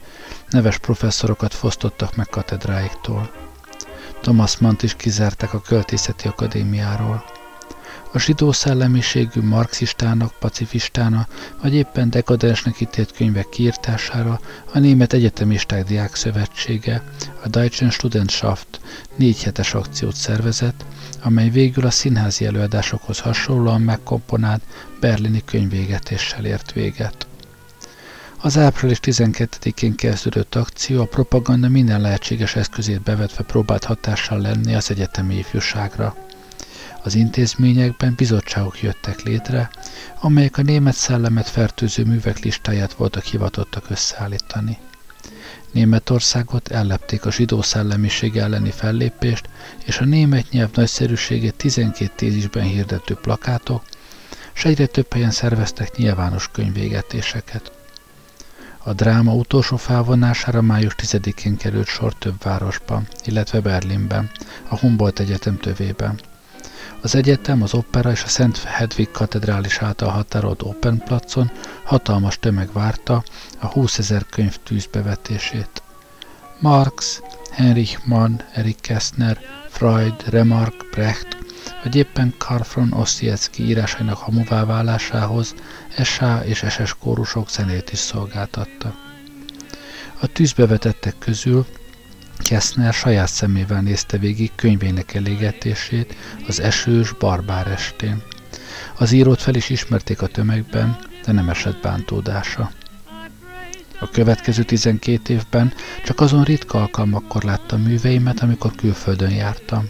neves 0.49 0.77
professzorokat 0.77 1.53
fosztottak 1.53 2.15
meg 2.15 2.27
katedráiktól. 2.27 3.31
Thomas 4.21 4.57
Mann 4.57 4.75
is 4.81 4.95
kizárták 4.95 5.53
a 5.53 5.61
költészeti 5.61 6.27
akadémiáról. 6.27 7.23
A 8.11 8.19
zsidó 8.19 8.51
szellemiségű 8.51 9.41
marxistának, 9.41 10.33
pacifistának, 10.39 11.55
vagy 11.61 11.73
éppen 11.73 12.09
dekadensnek 12.09 12.81
ítélt 12.81 13.11
könyvek 13.11 13.49
kiírtására 13.49 14.39
a 14.73 14.79
Német 14.79 15.13
Egyetemisták 15.13 15.85
Diák 15.85 16.15
Szövetsége, 16.15 17.03
a 17.43 17.47
Deutschen 17.47 17.89
Studentschaft 17.89 18.79
négy 19.15 19.43
hetes 19.43 19.73
akciót 19.73 20.15
szervezett, 20.15 20.85
amely 21.23 21.49
végül 21.49 21.85
a 21.85 21.91
színházi 21.91 22.45
előadásokhoz 22.45 23.19
hasonlóan 23.19 23.81
megkomponált 23.81 24.61
berlini 24.99 25.41
könyvégetéssel 25.45 26.45
ért 26.45 26.71
véget. 26.71 27.27
Az 28.41 28.57
április 28.57 28.99
12-én 29.01 29.95
kezdődött 29.95 30.55
akció 30.55 31.01
a 31.01 31.05
propaganda 31.05 31.69
minden 31.69 32.01
lehetséges 32.01 32.55
eszközét 32.55 33.01
bevetve 33.01 33.43
próbált 33.43 33.83
hatással 33.83 34.39
lenni 34.39 34.75
az 34.75 34.91
egyetemi 34.91 35.37
ifjúságra. 35.37 36.15
Az 37.07 37.15
intézményekben 37.15 38.13
bizottságok 38.15 38.81
jöttek 38.81 39.21
létre, 39.21 39.69
amelyek 40.19 40.57
a 40.57 40.61
német 40.61 40.95
szellemet 40.95 41.49
fertőző 41.49 42.03
művek 42.03 42.39
listáját 42.39 42.93
voltak 42.93 43.23
hivatottak 43.23 43.89
összeállítani. 43.89 44.77
Németországot 45.71 46.67
ellepték 46.67 47.25
a 47.25 47.31
zsidó 47.31 47.61
szellemiség 47.61 48.37
elleni 48.37 48.71
fellépést, 48.71 49.49
és 49.85 49.99
a 49.99 50.05
német 50.05 50.49
nyelv 50.49 50.69
nagyszerűségét 50.73 51.55
12 51.55 52.11
tézisben 52.15 52.63
hirdető 52.63 53.13
plakátok, 53.15 53.83
és 54.55 54.65
egyre 54.65 54.85
több 54.85 55.13
helyen 55.13 55.31
szerveztek 55.31 55.95
nyilvános 55.95 56.49
könyvégetéseket. 56.51 57.71
A 58.77 58.93
dráma 58.93 59.33
utolsó 59.33 59.77
felvonására 59.77 60.61
május 60.61 60.95
10-én 60.97 61.57
került 61.57 61.87
sor 61.87 62.13
több 62.13 62.43
városban, 62.43 63.07
illetve 63.25 63.59
Berlinben, 63.59 64.29
a 64.69 64.77
Humboldt 64.77 65.19
Egyetem 65.19 65.57
tövében. 65.57 66.19
Az 67.01 67.15
egyetem, 67.15 67.61
az 67.61 67.73
opera 67.73 68.11
és 68.11 68.23
a 68.23 68.27
Szent 68.27 68.63
Hedvig 68.63 69.11
katedrális 69.11 69.77
által 69.77 70.09
határolt 70.09 70.61
Open 70.61 70.97
placon 70.97 71.51
hatalmas 71.83 72.39
tömeg 72.39 72.71
várta 72.73 73.23
a 73.59 73.65
20 73.65 73.97
ezer 73.97 74.25
könyv 74.25 74.55
tűzbevetését. 74.63 75.81
Marx, 76.59 77.21
Heinrich 77.51 78.05
Mann, 78.05 78.41
Erik 78.53 78.79
Kessner, 78.81 79.39
Freud, 79.69 80.29
Remarque, 80.29 80.87
Brecht, 80.91 81.37
vagy 81.83 81.95
éppen 81.95 82.33
Karl 82.37 82.63
von 82.73 82.91
Ossietzky 82.91 83.63
írásainak 83.63 84.17
hamuvá 84.17 84.65
válásához 84.65 85.55
SA 86.03 86.45
és 86.45 86.65
SS 86.69 86.95
kórusok 86.99 87.49
zenét 87.49 87.91
is 87.91 87.99
szolgáltatta. 87.99 88.95
A 90.19 90.27
tűzbevetettek 90.27 91.17
közül 91.19 91.65
Kessner 92.37 92.93
saját 92.93 93.27
szemével 93.27 93.81
nézte 93.81 94.17
végig 94.17 94.51
könyvének 94.55 95.13
elégetését 95.13 96.15
az 96.47 96.59
esős, 96.59 97.11
barbár 97.11 97.67
estén. 97.67 98.21
Az 98.97 99.11
írót 99.11 99.41
fel 99.41 99.55
is 99.55 99.69
ismerték 99.69 100.21
a 100.21 100.27
tömegben, 100.27 100.97
de 101.25 101.31
nem 101.31 101.49
esett 101.49 101.81
bántódása. 101.81 102.71
A 103.99 104.09
következő 104.09 104.63
12 104.63 105.33
évben 105.33 105.73
csak 106.03 106.19
azon 106.19 106.43
ritka 106.43 106.77
alkalmakkor 106.79 107.43
láttam 107.43 107.81
műveimet, 107.81 108.39
amikor 108.39 108.75
külföldön 108.75 109.31
jártam. 109.31 109.85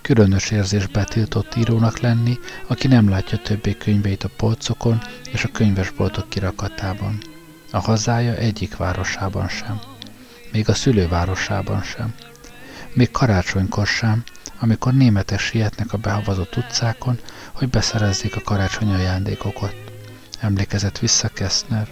Különös 0.00 0.50
érzés 0.50 0.86
betiltott 0.86 1.56
írónak 1.56 1.98
lenni, 1.98 2.38
aki 2.66 2.86
nem 2.86 3.08
látja 3.08 3.38
többé 3.38 3.76
könyveit 3.76 4.24
a 4.24 4.30
polcokon 4.36 5.02
és 5.32 5.44
a 5.44 5.50
könyvesboltok 5.52 6.28
kirakatában. 6.28 7.18
A 7.70 7.78
hazája 7.78 8.34
egyik 8.34 8.76
városában 8.76 9.48
sem 9.48 9.89
még 10.52 10.68
a 10.68 10.74
szülővárosában 10.74 11.82
sem. 11.82 12.14
Még 12.92 13.10
karácsonykor 13.10 13.86
sem, 13.86 14.22
amikor 14.58 14.94
németek 14.94 15.38
sietnek 15.38 15.92
a 15.92 15.98
behavazott 15.98 16.56
utcákon, 16.56 17.18
hogy 17.52 17.68
beszerezzék 17.68 18.36
a 18.36 18.40
karácsonyi 18.40 18.94
ajándékokat. 18.94 19.74
Emlékezett 20.40 20.98
vissza 20.98 21.28
Kessner. 21.28 21.88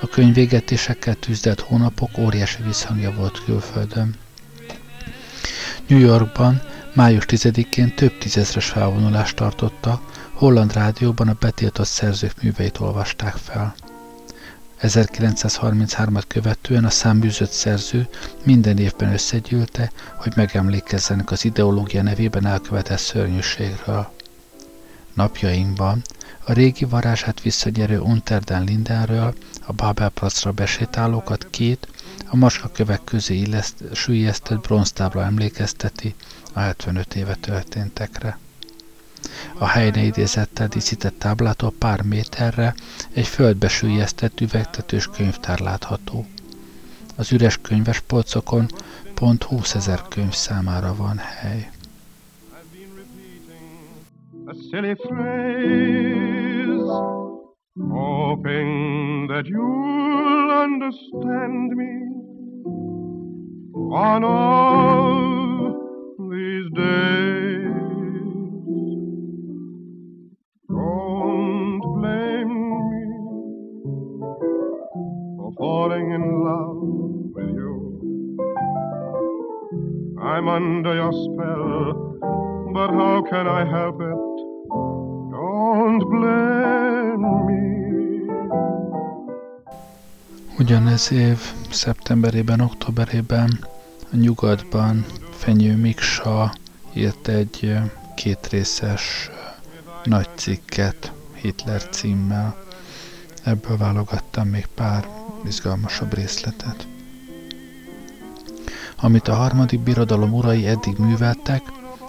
A 0.00 0.06
könyvégetésekkel 0.06 1.14
tűzdelt 1.14 1.60
hónapok 1.60 2.18
óriási 2.18 2.62
visszhangja 2.62 3.12
volt 3.12 3.44
külföldön. 3.44 4.14
New 5.86 5.98
Yorkban 5.98 6.62
május 6.94 7.24
10-én 7.26 7.94
több 7.94 8.18
tízezres 8.18 8.66
felvonulást 8.66 9.36
tartottak, 9.36 10.02
holland 10.32 10.72
rádióban 10.72 11.28
a 11.28 11.36
betiltott 11.40 11.86
szerzők 11.86 12.42
műveit 12.42 12.78
olvasták 12.78 13.34
fel. 13.36 13.74
1933-at 14.80 16.22
követően 16.28 16.84
a 16.84 16.90
számbűzött 16.90 17.50
szerző 17.50 18.08
minden 18.44 18.78
évben 18.78 19.12
összegyűlte, 19.12 19.92
hogy 20.16 20.32
megemlékezzenek 20.36 21.30
az 21.30 21.44
ideológia 21.44 22.02
nevében 22.02 22.46
elkövetett 22.46 22.98
szörnyűségről. 22.98 24.12
Napjainkban 25.14 26.02
a 26.44 26.52
régi 26.52 26.84
varázsát 26.84 27.40
visszagyerő 27.40 28.00
Unterden 28.00 28.64
Lindenről 28.64 29.34
a 29.66 29.72
Babelplatzra 29.72 30.52
besétálókat 30.52 31.46
két, 31.50 31.88
a 32.26 32.36
maskakövek 32.36 33.04
közé 33.04 33.34
illeszt, 33.34 33.74
sűjesztett 33.94 34.60
bronztábla 34.60 35.24
emlékezteti 35.24 36.14
a 36.52 36.58
75 36.60 37.14
éve 37.14 37.34
történtekre. 37.34 38.38
A 39.58 39.66
helyne 39.66 40.02
idézettel 40.02 40.68
díszített 40.68 41.18
táblától 41.18 41.72
pár 41.78 42.02
méterre 42.02 42.74
egy 43.12 43.26
földbe 43.26 43.68
sűjesztett 43.68 44.40
üvegtetős 44.40 45.06
könyvtár 45.06 45.60
látható. 45.60 46.26
Az 47.16 47.32
üres 47.32 47.58
könyvespolcokon 47.60 48.66
pont 49.14 49.42
20 49.42 49.74
ezer 49.74 50.02
könyv 50.08 50.32
számára 50.32 50.94
van 50.96 51.16
hely. 51.16 51.70
A 54.46 54.54
silly 54.70 54.94
phrase, 54.94 56.24
hoping 57.90 59.28
that 59.28 59.46
you'll 59.46 60.50
understand 60.64 61.72
me 61.74 62.14
on 63.90 64.24
all 64.24 65.72
these 66.30 66.68
days. 66.74 67.43
Falling 75.64 76.08
in 76.18 76.24
love 76.48 76.80
with 77.36 77.52
you. 77.58 77.74
I'm 80.32 80.46
under 80.58 80.94
your 81.00 81.14
spell, 81.24 81.82
but 82.76 82.90
how 83.00 83.16
can 83.30 83.46
I 83.60 83.62
help 83.76 83.96
it? 84.12 84.22
Don't 85.36 86.02
blame 86.12 87.24
me. 87.48 87.62
Ugyanez 90.58 91.12
év 91.12 91.38
szeptemberében, 91.70 92.60
októberében 92.60 93.50
a 94.12 94.16
nyugatban 94.16 95.04
Fenyő 95.30 95.76
Miksa 95.76 96.52
írt 96.92 97.28
egy 97.28 97.78
kétrészes 98.14 99.30
nagy 100.04 100.28
cikket 100.34 101.12
Hitler 101.34 101.82
címmel. 101.88 102.56
Ebből 103.44 103.76
válogattam 103.76 104.48
még 104.48 104.66
pár 104.74 105.23
izgalmasabb 105.46 106.14
részletet. 106.14 106.86
Amit 108.96 109.28
a 109.28 109.34
harmadik 109.34 109.80
birodalom 109.80 110.32
urai 110.32 110.66
eddig 110.66 110.96
műveltek, 110.98 111.62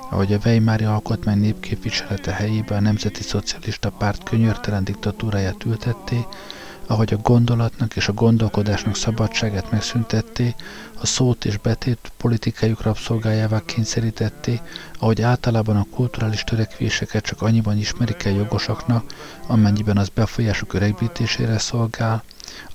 ahogy 0.10 0.34
a 0.34 0.40
Weimári 0.46 0.84
Alkotmány 0.84 1.40
népképviselete 1.40 2.32
helyébe 2.32 2.76
a 2.76 2.80
Nemzeti 2.80 3.24
Szocialista 3.24 3.90
Párt 3.90 4.24
könyörtelen 4.24 4.84
diktatúráját 4.84 5.66
ültették, 5.66 6.26
ahogy 6.88 7.14
a 7.14 7.18
gondolatnak 7.18 7.96
és 7.96 8.08
a 8.08 8.14
gondolkodásnak 8.14 8.96
szabadságát 8.96 9.72
megszüntetté, 9.72 10.56
a 11.02 11.06
szót 11.06 11.46
és 11.46 11.58
betét 11.58 12.12
politikájuk 12.18 12.82
rabszolgájává 12.82 13.62
kényszerítetté, 13.66 14.62
ahogy 15.00 15.22
általában 15.22 15.76
a 15.76 15.88
kulturális 15.92 16.44
törekvéseket 16.44 17.24
csak 17.24 17.42
annyiban 17.42 17.78
ismerik 17.78 18.24
el 18.24 18.34
jogosaknak, 18.34 19.14
amennyiben 19.48 19.98
az 19.98 20.10
befolyásuk 20.10 20.74
öregbítésére 20.74 21.58
szolgál, 21.58 22.24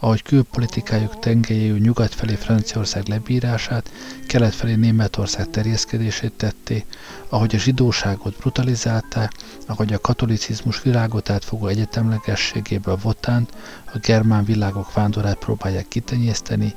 ahogy 0.01 0.23
külpolitikájuk 0.23 1.19
tengelyéül 1.19 1.79
nyugat 1.79 2.15
felé 2.15 2.35
Franciaország 2.35 3.07
lebírását, 3.09 3.91
kelet 4.27 4.55
felé 4.55 4.75
Németország 4.75 5.51
terjeszkedését 5.51 6.33
tetté, 6.33 6.85
ahogy 7.29 7.55
a 7.55 7.59
zsidóságot 7.59 8.37
brutalizálták, 8.37 9.33
ahogy 9.67 9.93
a 9.93 10.01
katolicizmus 10.01 10.83
világot 10.83 11.31
átfogó 11.31 11.67
egyetemlegességéből 11.67 12.99
votánt, 13.03 13.51
a 13.93 13.99
germán 13.99 14.45
világok 14.45 14.93
vándorát 14.93 15.39
próbálják 15.39 15.89
kitenyészteni, 15.89 16.75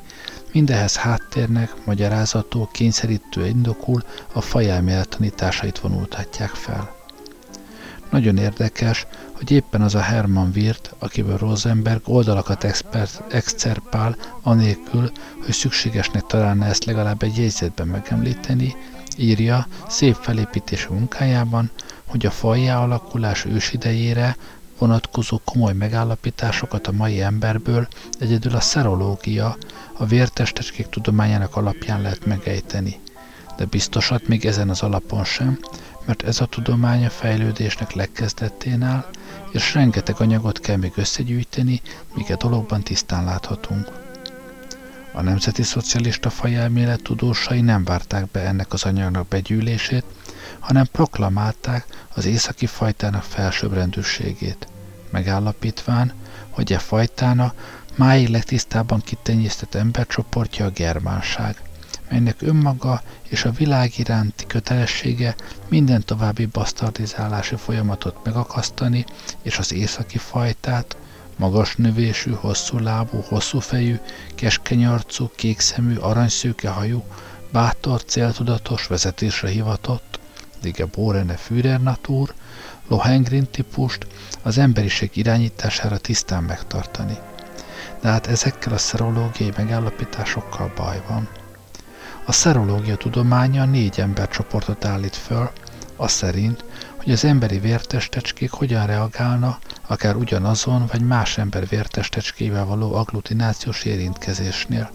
Mindehez 0.54 0.96
háttérnek, 0.96 1.86
magyarázató, 1.86 2.70
kényszerítő 2.72 3.46
indokul 3.48 4.04
a 4.34 4.42
fajelmélet 4.42 5.10
tanításait 5.10 5.80
vonultatják 5.80 6.50
fel. 6.50 7.03
Nagyon 8.14 8.38
érdekes, 8.38 9.06
hogy 9.32 9.52
éppen 9.52 9.82
az 9.82 9.96
a 9.96 10.02
Hermann 10.02 10.52
Wirth, 10.56 10.92
akiből 11.00 11.38
Rosenberg 11.38 12.02
oldalakat 12.06 12.64
expert, 12.64 13.24
excerpál, 13.34 14.16
anélkül, 14.42 15.12
hogy 15.46 15.54
szükségesnek 15.54 16.26
találna 16.26 16.66
ezt 16.66 16.86
legalább 16.86 17.24
egy 17.24 17.38
jegyzetben 17.38 17.88
megemlíteni, 17.88 18.76
írja 19.18 19.68
szép 19.88 20.16
felépítésű 20.16 20.88
munkájában, 20.90 21.72
hogy 22.06 22.26
a 22.26 22.32
fajjá 22.32 22.82
alakulás 22.82 23.46
ősidejére 23.46 24.36
vonatkozó 24.78 25.42
komoly 25.44 25.74
megállapításokat 25.74 26.88
a 26.88 26.92
mai 26.92 27.22
emberből 27.22 27.88
egyedül 28.20 28.56
a 28.56 28.60
szerológia, 28.60 29.58
a 29.98 30.06
vértestecskék 30.06 30.88
tudományának 30.88 31.56
alapján 31.56 32.02
lehet 32.02 32.26
megejteni. 32.26 33.00
De 33.58 33.66
biztosat 33.66 34.28
még 34.28 34.46
ezen 34.46 34.70
az 34.70 34.82
alapon 34.82 35.24
sem, 35.24 35.60
mert 36.06 36.24
ez 36.24 36.42
a 36.42 36.46
tudomány 36.46 37.06
a 37.06 37.10
fejlődésnek 37.10 37.92
legkezdetén 37.92 38.82
áll, 38.84 39.06
és 39.52 39.74
rengeteg 39.74 40.16
anyagot 40.20 40.60
kell 40.60 40.76
még 40.76 40.92
összegyűjteni, 40.96 41.82
míg 42.16 42.32
a 42.32 42.36
dologban 42.36 42.82
tisztán 42.82 43.24
láthatunk. 43.24 43.92
A 45.12 45.22
nemzeti 45.22 45.64
szocialista 45.64 46.30
fajelmélet 46.30 47.02
tudósai 47.02 47.62
nem 47.62 47.84
várták 47.84 48.32
be 48.32 48.40
ennek 48.40 48.74
az 48.74 48.84
anyagnak 48.84 49.28
begyűlését, 49.28 50.06
hanem 50.60 50.88
proklamálták 50.92 51.86
az 52.14 52.26
északi 52.26 52.66
fajtának 52.66 53.24
felsőbbrendűségét, 53.24 54.68
megállapítván, 55.10 56.14
hogy 56.50 56.74
e 56.74 56.78
fajtána 56.78 57.54
máig 57.96 58.28
legtisztábban 58.28 59.02
kitenyésztett 59.02 59.76
embercsoportja 59.76 60.66
a 60.66 60.70
germánság, 60.70 61.62
melynek 62.14 62.42
önmaga 62.42 63.02
és 63.30 63.46
a 63.46 63.52
világ 63.52 63.92
iránti 63.98 64.46
kötelessége 64.46 65.36
minden 65.70 66.04
további 66.06 66.46
basztardizálási 66.46 67.56
folyamatot 67.56 68.18
megakasztani, 68.24 69.06
és 69.42 69.58
az 69.58 69.74
északi 69.74 70.18
fajtát, 70.18 70.98
magas 71.38 71.76
növésű, 71.76 72.32
hosszú 72.32 72.80
lábú, 72.80 73.22
hosszú 73.28 73.60
fejű, 73.60 74.00
keskeny 74.36 74.86
arcú, 74.86 75.30
kékszemű, 75.36 75.96
aranyszőke 75.96 76.70
hajú, 76.70 77.04
bátor, 77.52 78.04
céltudatos, 78.04 78.88
vezetésre 78.88 79.50
hivatott, 79.50 80.20
Dige 80.62 80.86
Borene 80.86 81.36
Führer 81.36 81.82
Natur, 81.82 82.34
Lohengrin 82.88 83.48
típust 83.52 84.08
az 84.42 84.58
emberiség 84.58 85.10
irányítására 85.14 85.98
tisztán 85.98 86.44
megtartani. 86.44 87.18
De 88.02 88.10
hát 88.10 88.28
ezekkel 88.28 88.74
a 88.74 88.78
szerológiai 88.78 89.54
megállapításokkal 89.58 90.72
baj 90.76 91.02
van. 91.08 91.30
A 92.26 92.32
szerológia 92.32 92.96
tudománya 92.96 93.66
négy 93.66 94.00
embercsoportot 94.00 94.86
állít 94.86 95.16
föl, 95.16 95.52
az 95.96 96.12
szerint, 96.12 96.66
hogy 96.96 97.12
az 97.12 97.26
emberi 97.26 97.60
vértestecskék 97.60 98.52
hogyan 98.52 98.86
reagálna 98.86 99.60
akár 99.88 100.16
ugyanazon 100.16 100.86
vagy 100.92 101.02
más 101.02 101.38
ember 101.38 101.68
vértestecskével 101.68 102.66
való 102.66 102.94
agglutinációs 102.94 103.84
érintkezésnél. 103.84 104.92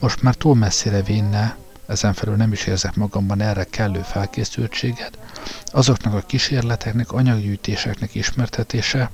Most 0.00 0.22
már 0.22 0.34
túl 0.34 0.54
messzire 0.54 1.02
vinne, 1.02 1.56
ezen 1.86 2.12
felül 2.12 2.36
nem 2.36 2.52
is 2.52 2.66
érzek 2.66 2.94
magamban 2.94 3.40
erre 3.40 3.64
kellő 3.64 4.00
felkészültséget, 4.00 5.18
azoknak 5.66 6.14
a 6.14 6.20
kísérleteknek, 6.20 7.12
anyaggyűjtéseknek 7.12 8.14
ismertetése, 8.14 9.10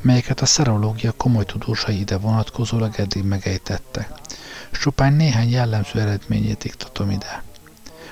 melyeket 0.00 0.40
a 0.40 0.46
szerológia 0.46 1.12
komoly 1.12 1.44
tudósai 1.44 1.98
ide 1.98 2.16
vonatkozólag 2.16 2.94
eddig 2.96 3.22
megejtettek. 3.22 4.10
Csupán 4.72 5.12
néhány 5.12 5.50
jellemző 5.50 6.00
eredményét 6.00 6.64
iktatom 6.64 7.10
ide. 7.10 7.42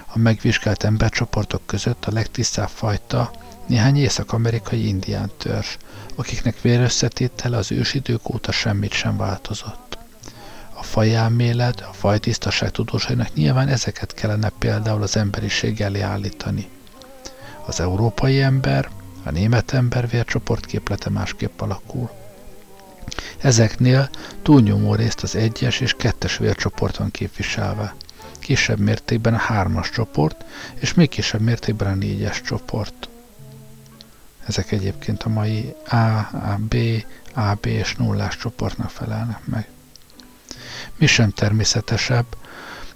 A 0.07 0.19
megvizsgált 0.19 0.85
embercsoportok 0.85 1.67
között 1.67 2.05
a 2.05 2.13
legtisztább 2.13 2.69
fajta 2.69 3.31
néhány 3.67 3.97
észak-amerikai 3.97 4.87
indián 4.87 5.31
törzs, 5.37 5.77
akiknek 6.15 6.61
vérösszetétele 6.61 7.57
az 7.57 7.73
ősidők 7.73 8.29
óta 8.35 8.53
semmit 8.53 8.93
sem 8.93 9.17
változott. 9.17 9.99
A 10.75 10.83
fajelmélet, 10.83 11.81
a 11.81 11.93
fajtisztaság 11.93 12.71
tudósainak 12.71 13.35
nyilván 13.35 13.69
ezeket 13.69 14.15
kellene 14.15 14.49
például 14.59 15.03
az 15.03 15.17
emberiség 15.17 15.81
elé 15.81 16.01
állítani. 16.01 16.69
Az 17.67 17.81
európai 17.81 18.43
ember, 18.43 18.89
a 19.25 19.31
német 19.31 19.73
ember 19.73 20.09
vércsoport 20.09 20.67
képlete 20.67 21.11
másképp 21.11 21.61
alakul. 21.61 22.11
Ezeknél 23.39 24.11
túlnyomó 24.43 24.95
részt 24.95 25.23
az 25.23 25.35
egyes 25.35 25.81
és 25.81 25.95
kettes 25.97 26.37
vércsoport 26.37 26.97
van 26.97 27.11
képviselve. 27.11 27.95
Kisebb 28.39 28.79
mértékben 28.79 29.35
a 29.35 29.39
hármas 29.39 29.91
csoport, 29.91 30.45
és 30.75 30.95
még 30.95 31.09
kisebb 31.09 31.41
mértékben 31.41 31.89
a 31.89 31.95
négyes 31.95 32.41
csoport. 32.43 33.09
Ezek 34.47 34.73
egyébként 34.73 35.23
a 35.23 35.29
mai 35.29 35.75
A, 35.89 35.97
A, 35.97 36.59
B, 36.69 36.77
AB 37.35 37.67
és 37.67 37.95
nullás 37.95 38.37
csoportnak 38.37 38.91
felelnek 38.91 39.47
meg. 39.47 39.69
Mi 40.97 41.07
sem 41.07 41.31
természetesebb, 41.31 42.27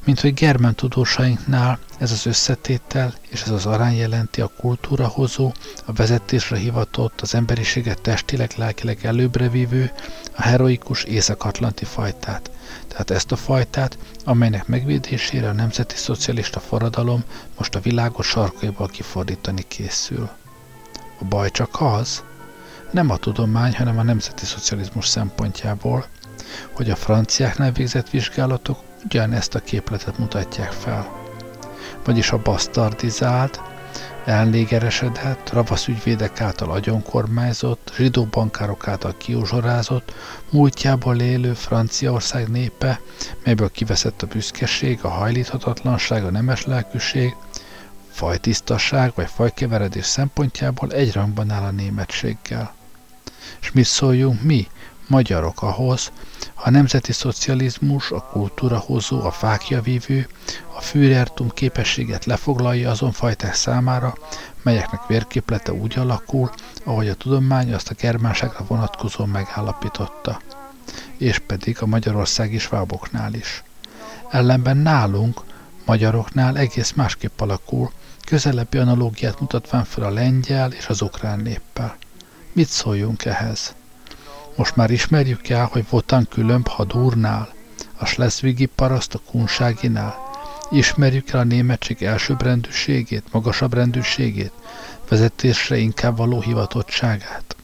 mint 0.05 0.21
hogy 0.21 0.35
germán 0.35 0.75
tudósainknál 0.75 1.79
ez 1.99 2.13
az 2.13 2.27
összetétel 2.27 3.15
és 3.29 3.43
ez 3.43 3.51
az 3.51 3.67
arány 3.67 3.97
jelenti 3.97 4.41
a 4.41 4.51
kultúra 4.57 5.07
hozó, 5.07 5.53
a 5.85 5.93
vezetésre 5.93 6.57
hivatott, 6.57 7.21
az 7.21 7.35
emberiséget 7.35 8.01
testileg, 8.01 8.53
lelkileg 8.57 8.99
előbbre 9.03 9.49
vívő, 9.49 9.93
a 10.37 10.43
heroikus 10.43 11.03
észak-atlanti 11.03 11.85
fajtát. 11.85 12.51
Tehát 12.89 13.11
ezt 13.11 13.33
a 13.33 13.37
fajtát, 13.37 13.99
amelynek 14.25 14.67
megvédésére 14.67 15.49
a 15.49 15.53
nemzeti 15.53 15.97
szocialista 15.97 16.61
forradalom 16.61 17.25
most 17.59 17.75
a 17.75 17.81
világos 17.81 18.27
sarkaiból 18.27 18.89
kifordítani 18.89 19.65
készül. 19.69 20.29
A 21.21 21.25
baj 21.25 21.51
csak 21.51 21.81
az, 21.81 22.23
nem 22.91 23.11
a 23.11 23.17
tudomány, 23.17 23.77
hanem 23.77 23.99
a 23.99 24.03
nemzeti 24.03 24.45
szocializmus 24.45 25.07
szempontjából, 25.07 26.07
hogy 26.73 26.91
a 26.91 26.97
franciáknál 26.97 27.73
végzett 27.73 28.11
vizsgálatok 28.11 28.79
ugyanezt 29.05 29.55
a 29.55 29.61
képletet 29.61 30.19
mutatják 30.19 30.73
fel. 30.73 31.23
Vagyis 32.05 32.31
a 32.31 32.43
basztardizált, 32.43 33.61
elnégeresedett, 34.25 35.51
ravasz 35.53 35.89
ügyvédek 35.89 36.41
által 36.41 36.71
agyonkormányzott, 36.71 37.93
zsidó 37.97 38.25
bankárok 38.25 38.89
által 38.89 39.15
kiuzsorázott, 39.17 40.15
múltjából 40.51 41.21
élő 41.21 41.53
Franciaország 41.53 42.49
népe, 42.49 43.01
melyből 43.45 43.71
kiveszett 43.71 44.23
a 44.23 44.27
büszkeség, 44.27 44.99
a 45.03 45.09
hajlíthatatlanság, 45.09 46.25
a 46.25 46.31
nemes 46.31 46.65
lelkűség, 46.67 47.37
fajtisztaság 48.11 49.13
vagy 49.15 49.29
fajkeveredés 49.35 50.05
szempontjából 50.07 50.91
egy 50.91 51.13
rangban 51.13 51.51
áll 51.51 51.63
a 51.63 51.71
németséggel. 51.71 52.75
És 53.61 53.73
mit 53.73 53.85
szóljunk 53.85 54.43
mi, 54.43 54.67
magyarok 55.07 55.63
ahhoz, 55.63 56.13
a 56.55 56.71
nemzeti 56.71 57.13
szocializmus, 57.13 58.11
a 58.11 58.21
kultúrahozó, 58.21 59.25
a 59.25 59.31
fákjavívő, 59.31 60.29
a 60.77 60.81
Führertum 60.81 61.51
képességet 61.51 62.25
lefoglalja 62.25 62.91
azon 62.91 63.13
fajták 63.13 63.55
számára, 63.55 64.15
melyeknek 64.63 65.07
vérképlete 65.07 65.73
úgy 65.73 65.99
alakul, 65.99 66.51
ahogy 66.85 67.09
a 67.09 67.15
tudomány 67.15 67.73
azt 67.73 67.91
a 67.91 67.95
germánságra 67.95 68.65
vonatkozó 68.69 69.25
megállapította. 69.25 70.41
És 71.17 71.39
pedig 71.39 71.77
a 71.81 71.87
magyarországi 71.87 72.59
sváboknál 72.59 73.35
is. 73.35 73.63
Ellenben 74.31 74.77
nálunk, 74.77 75.41
magyaroknál 75.85 76.57
egész 76.57 76.93
másképp 76.93 77.41
alakul, 77.41 77.91
közelebbi 78.27 78.79
analógiát 78.79 79.41
mutatván 79.41 79.85
fel 79.85 80.05
a 80.05 80.11
lengyel 80.11 80.73
és 80.73 80.87
az 80.87 81.03
ukrán 81.03 81.39
néppel. 81.41 81.97
Mit 82.53 82.69
szóljunk 82.69 83.25
ehhez? 83.25 83.75
Most 84.57 84.77
már 84.77 84.91
ismerjük 84.91 85.49
el, 85.49 85.69
hogy 85.73 85.85
voltan 85.91 86.27
különb 86.31 86.69
Hadúrnál, 86.69 87.49
a 87.97 88.05
Schleswigi 88.05 88.67
paraszt 88.67 89.15
a 89.15 89.21
Kunságinál. 89.31 90.17
Ismerjük 90.71 91.31
el 91.31 91.41
a 91.41 91.45
németség 91.45 92.03
elsőbb 92.03 92.43
rendűségét, 92.43 93.33
magasabb 93.33 93.75
rendűségét, 93.75 94.53
vezetésre 95.09 95.77
inkább 95.77 96.17
való 96.17 96.41
hivatottságát. 96.41 97.57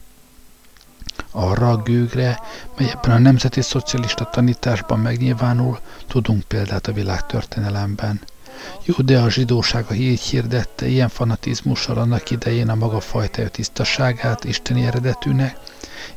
arra 1.30 1.70
a 1.70 1.76
gőgre, 1.76 2.40
mely 2.76 2.90
ebben 2.90 3.10
a 3.10 3.18
nemzeti 3.18 3.60
szocialista 3.60 4.24
tanításban 4.24 4.98
megnyilvánul, 4.98 5.78
tudunk 6.06 6.42
példát 6.42 6.86
a 6.86 6.92
világtörténelemben. 6.92 8.20
Jó, 8.84 8.94
de 9.04 9.18
a 9.88 9.94
így 9.94 10.20
hirdette 10.20 10.88
ilyen 10.88 11.08
fanatizmussal 11.08 11.96
annak 11.96 12.30
idején 12.30 12.68
a 12.68 12.74
maga 12.74 13.00
fajta 13.00 13.48
tisztaságát 13.48 14.44
isteni 14.44 14.86
eredetűnek, 14.86 15.56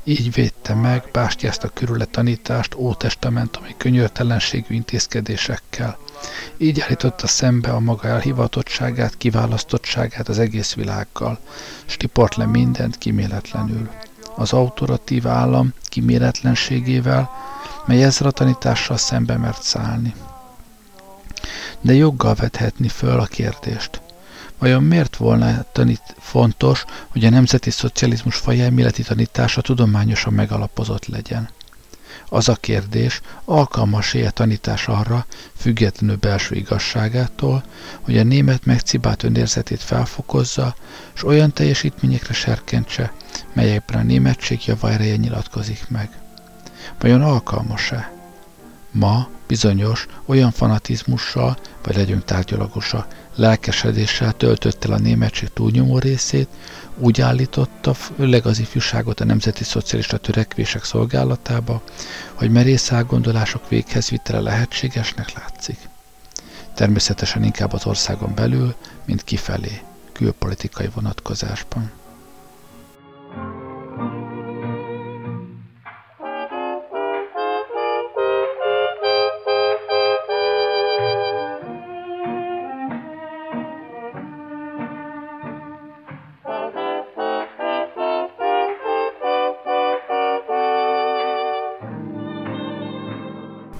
így 0.03 0.33
védte 0.33 0.73
meg, 0.73 1.03
bástyázta 1.11 1.67
körül 1.67 2.01
a 2.01 2.05
tanítást 2.05 2.75
ótestamentumi 2.75 3.75
könyörtelenségű 3.77 4.75
intézkedésekkel. 4.75 5.97
Így 6.57 6.79
állította 6.79 7.27
szembe 7.27 7.71
a 7.71 7.79
maga 7.79 8.07
elhivatottságát, 8.07 9.17
kiválasztottságát 9.17 10.27
az 10.29 10.39
egész 10.39 10.73
világgal, 10.73 11.39
stiport 11.85 12.35
le 12.35 12.45
mindent 12.45 12.97
kiméletlenül. 12.97 13.89
Az 14.35 14.53
autoratív 14.53 15.27
állam 15.27 15.73
kiméletlenségével, 15.83 17.29
mely 17.85 18.03
ezzel 18.03 18.27
a 18.27 18.31
tanítással 18.31 18.97
szembe 18.97 19.37
mert 19.37 19.63
szállni. 19.63 20.13
De 21.83 21.93
joggal 21.93 22.35
vethetni 22.35 22.87
föl 22.87 23.19
a 23.19 23.25
kérdést. 23.25 24.01
Vajon 24.57 24.83
miért 24.83 25.15
volna 25.15 25.65
tanít 25.71 26.15
fontos, 26.19 26.85
hogy 27.07 27.25
a 27.25 27.29
nemzeti 27.29 27.69
szocializmus 27.69 28.35
fajelméleti 28.35 29.03
tanítása 29.03 29.61
tudományosan 29.61 30.33
megalapozott 30.33 31.05
legyen? 31.07 31.49
Az 32.29 32.49
a 32.49 32.55
kérdés, 32.55 33.21
alkalmas-e 33.45 34.31
tanítás 34.31 34.87
arra, 34.87 35.25
függetlenül 35.55 36.15
belső 36.15 36.55
igazságától, 36.55 37.63
hogy 38.01 38.17
a 38.17 38.23
német 38.23 38.65
megcibált 38.65 39.23
önérzetét 39.23 39.81
felfokozza, 39.81 40.75
és 41.15 41.23
olyan 41.23 41.53
teljesítményekre 41.53 42.33
serkentse, 42.33 43.13
melyekben 43.53 43.99
a 43.99 44.03
németség 44.03 44.65
javaereje 44.65 45.15
nyilatkozik 45.15 45.89
meg. 45.89 46.09
Vajon 46.99 47.21
alkalmas-e? 47.21 48.22
Ma 48.93 49.27
bizonyos 49.47 50.07
olyan 50.25 50.51
fanatizmussal, 50.51 51.57
vagy 51.83 51.95
legyünk 51.95 52.25
tárgyalagosa, 52.25 53.07
lelkesedéssel 53.35 54.33
töltött 54.33 54.85
el 54.85 54.91
a 54.91 54.97
németség 54.99 55.49
túlnyomó 55.53 55.99
részét, 55.99 56.47
úgy 56.97 57.21
állította 57.21 57.93
főleg 57.93 58.45
az 58.45 58.59
ifjúságot 58.59 59.19
a 59.19 59.25
nemzeti 59.25 59.63
szocialista 59.63 60.17
törekvések 60.17 60.83
szolgálatába, 60.83 61.81
hogy 62.33 62.51
merész 62.51 62.91
elgondolások 62.91 63.69
véghez 63.69 64.09
vitele 64.09 64.39
lehetségesnek 64.39 65.33
látszik. 65.33 65.77
Természetesen 66.73 67.43
inkább 67.43 67.73
az 67.73 67.85
országon 67.85 68.35
belül, 68.35 68.75
mint 69.05 69.23
kifelé, 69.23 69.81
külpolitikai 70.11 70.89
vonatkozásban. 70.93 71.91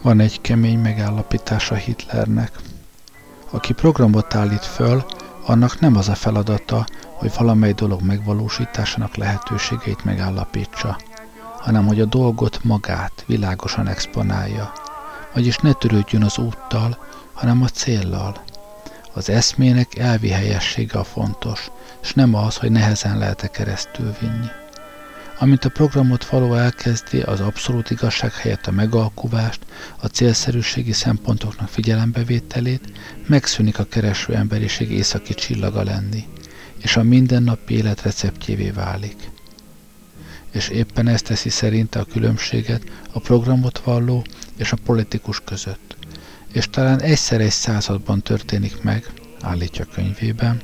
Van 0.04 0.20
egy 0.20 0.42
kemény 0.42 0.80
megállapítása 0.80 1.76
Hitlernek. 1.76 2.52
Aki 3.50 3.74
programot 3.74 4.36
állít 4.36 4.66
föl, 4.66 5.06
annak 5.46 5.80
nem 5.80 5.96
az 5.96 6.10
a 6.10 6.16
feladata, 6.16 6.86
hogy 7.14 7.32
valamely 7.38 7.74
dolog 7.74 8.02
megvalósításának 8.02 9.16
lehetőségeit 9.16 10.04
megállapítsa, 10.04 10.98
hanem 11.60 11.88
hogy 11.88 12.00
a 12.02 12.06
dolgot 12.06 12.64
magát 12.64 13.24
világosan 13.28 13.88
exponálja, 13.88 14.72
vagyis 15.34 15.58
ne 15.58 15.74
törődjön 15.74 16.24
az 16.24 16.38
úttal, 16.38 16.98
hanem 17.34 17.62
a 17.62 17.68
céllal. 17.68 18.36
Az 19.14 19.30
eszmének 19.30 19.98
elvi 19.98 20.30
helyessége 20.30 21.00
a 21.00 21.04
fontos, 21.04 21.72
és 22.02 22.14
nem 22.14 22.34
az, 22.34 22.58
hogy 22.58 22.72
nehezen 22.72 23.18
lehet-e 23.18 23.48
keresztül 23.48 24.16
vinni. 24.20 24.48
Amint 25.44 25.66
a 25.66 25.70
programot 25.70 26.26
való 26.26 26.54
elkezdi 26.56 27.22
az 27.22 27.40
abszolút 27.40 27.90
igazság 27.90 28.34
helyett 28.34 28.68
a 28.68 28.72
megalkuvást, 28.72 29.60
a 29.98 30.08
célszerűségi 30.08 30.92
szempontoknak 30.92 31.68
figyelembevételét, 31.70 32.92
megszűnik 33.28 33.80
a 33.80 33.84
kereső 33.84 34.36
emberiség 34.36 34.92
északi 34.92 35.34
csillaga 35.34 35.84
lenni, 35.84 36.28
és 36.78 36.96
a 36.98 37.04
mindennapi 37.04 37.74
élet 37.74 38.02
receptjévé 38.02 38.70
válik. 38.70 39.30
És 40.52 40.68
éppen 40.68 41.08
ezt 41.08 41.26
teszi 41.26 41.50
szerinte 41.50 42.00
a 42.00 42.06
különbséget 42.06 42.84
a 43.12 43.20
programot 43.20 43.80
valló 43.80 44.26
és 44.58 44.72
a 44.72 44.78
politikus 44.86 45.42
között. 45.46 45.96
És 46.54 46.68
talán 46.70 47.02
egyszer 47.02 47.42
egy 47.42 47.52
században 47.52 48.22
történik 48.22 48.82
meg, 48.82 49.12
állítja 49.42 49.86
könyvében, 49.86 50.62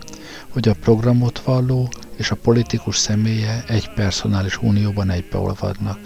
hogy 0.50 0.68
a 0.68 0.74
programot 0.74 1.39
valló 1.39 1.89
és 2.18 2.32
a 2.32 2.36
politikus 2.36 2.97
személye 2.97 3.64
egy 3.68 3.93
personális 3.93 4.62
unióban 4.62 5.10
egybeolvadnak. 5.10 6.00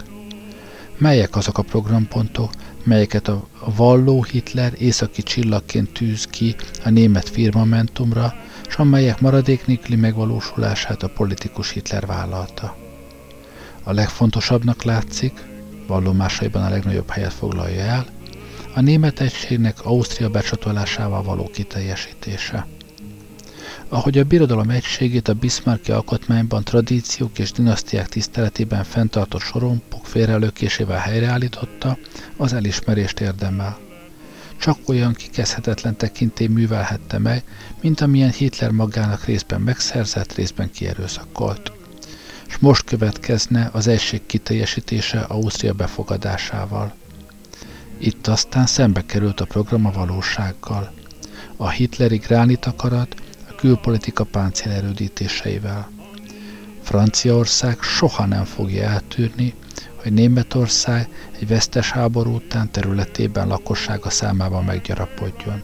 Melyek 0.98 1.36
azok 1.36 1.58
a 1.58 1.62
programpontok, 1.62 2.50
melyeket 2.84 3.28
a 3.28 3.46
valló 3.76 4.22
Hitler 4.22 4.72
északi 4.78 5.22
csillagként 5.22 5.92
tűz 5.92 6.24
ki 6.24 6.54
a 6.84 6.90
német 6.90 7.28
firmamentumra, 7.28 8.34
és 8.68 8.74
amelyek 8.74 9.20
maradék 9.20 9.66
nélküli 9.66 9.96
megvalósulását 9.96 11.02
a 11.02 11.08
politikus 11.08 11.70
Hitler 11.70 12.06
vállalta. 12.06 12.76
A 13.82 13.92
legfontosabbnak 13.92 14.82
látszik, 14.82 15.44
vallomásaiban 15.86 16.62
a 16.62 16.68
legnagyobb 16.68 17.10
helyet 17.10 17.32
foglalja 17.32 17.80
el, 17.80 18.06
a 18.74 18.80
német 18.80 19.20
egységnek 19.20 19.84
Ausztria 19.84 20.28
becsatolásával 20.28 21.22
való 21.22 21.50
kiteljesítése. 21.52 22.66
Ahogy 23.94 24.18
a 24.18 24.24
birodalom 24.24 24.70
egységét 24.70 25.28
a 25.28 25.34
Bismarcki 25.34 25.92
alkotmányban 25.92 26.64
tradíciók 26.64 27.38
és 27.38 27.52
dinasztiák 27.52 28.08
tiszteletében 28.08 28.84
fenntartott 28.84 29.40
sorompok 29.40 30.06
félrelökésével 30.06 30.98
helyreállította, 30.98 31.98
az 32.36 32.52
elismerést 32.52 33.20
érdemel. 33.20 33.78
Csak 34.60 34.78
olyan 34.88 35.12
kikezdhetetlen 35.12 35.96
tekintély 35.96 36.46
művelhette 36.46 37.18
meg, 37.18 37.44
mint 37.80 38.00
amilyen 38.00 38.30
Hitler 38.30 38.70
magának 38.70 39.24
részben 39.24 39.60
megszerzett, 39.60 40.34
részben 40.34 40.70
kierőszakolt. 40.70 41.72
És 42.48 42.56
most 42.58 42.84
következne 42.84 43.70
az 43.72 43.86
egység 43.86 44.26
kiteljesítése 44.26 45.20
Ausztria 45.20 45.72
befogadásával. 45.72 46.94
Itt 47.98 48.26
aztán 48.26 48.66
szembe 48.66 49.02
került 49.06 49.40
a 49.40 49.44
program 49.44 49.86
a 49.86 49.90
valósággal. 49.90 50.92
A 51.56 51.68
hitleri 51.68 52.16
gránit 52.16 52.64
akarat 52.64 53.22
külpolitika 53.64 54.24
páncél 54.24 54.72
erődítéseivel. 54.72 55.90
Franciaország 56.82 57.80
soha 57.80 58.26
nem 58.26 58.44
fogja 58.44 58.82
eltűrni, 58.82 59.54
hogy 60.02 60.12
Németország 60.12 61.08
egy 61.38 61.46
vesztes 61.48 61.90
háború 61.90 62.34
után 62.34 62.70
területében 62.70 63.48
lakossága 63.48 64.10
számában 64.10 64.64
meggyarapodjon. 64.64 65.62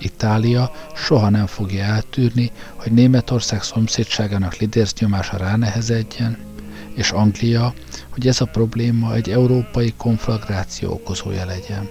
Itália 0.00 0.70
soha 0.94 1.28
nem 1.28 1.46
fogja 1.46 1.84
eltűrni, 1.84 2.50
hogy 2.76 2.92
Németország 2.92 3.62
szomszédságának 3.62 4.56
lidérc 4.56 5.00
nyomása 5.00 5.36
ránehezedjen, 5.36 6.38
és 6.94 7.10
Anglia, 7.10 7.74
hogy 8.10 8.26
ez 8.26 8.40
a 8.40 8.44
probléma 8.44 9.14
egy 9.14 9.30
európai 9.30 9.94
konflagráció 9.96 10.92
okozója 10.92 11.44
legyen. 11.44 11.88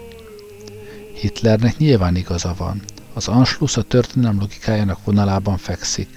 Hitlernek 1.14 1.78
nyilván 1.78 2.16
igaza 2.16 2.54
van, 2.58 2.82
az 3.18 3.28
Anschluss 3.28 3.78
a 3.78 3.82
történelem 3.82 4.40
logikájának 4.40 5.04
vonalában 5.04 5.58
fekszik. 5.58 6.10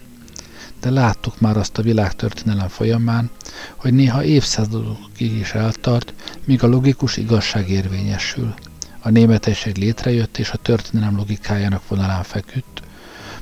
De 0.80 0.90
láttuk 0.90 1.40
már 1.40 1.56
azt 1.56 1.78
a 1.78 1.82
világtörténelem 1.82 2.68
folyamán, 2.68 3.30
hogy 3.76 3.92
néha 3.92 4.24
évszázadokig 4.24 5.32
is 5.32 5.52
eltart, 5.52 6.14
míg 6.44 6.62
a 6.62 6.66
logikus 6.66 7.16
igazság 7.16 7.68
érvényesül. 7.68 8.54
A 9.00 9.10
németesség 9.10 9.76
létrejött 9.76 10.38
és 10.38 10.50
a 10.50 10.56
történelem 10.56 11.16
logikájának 11.16 11.88
vonalán 11.88 12.22
feküdt. 12.22 12.82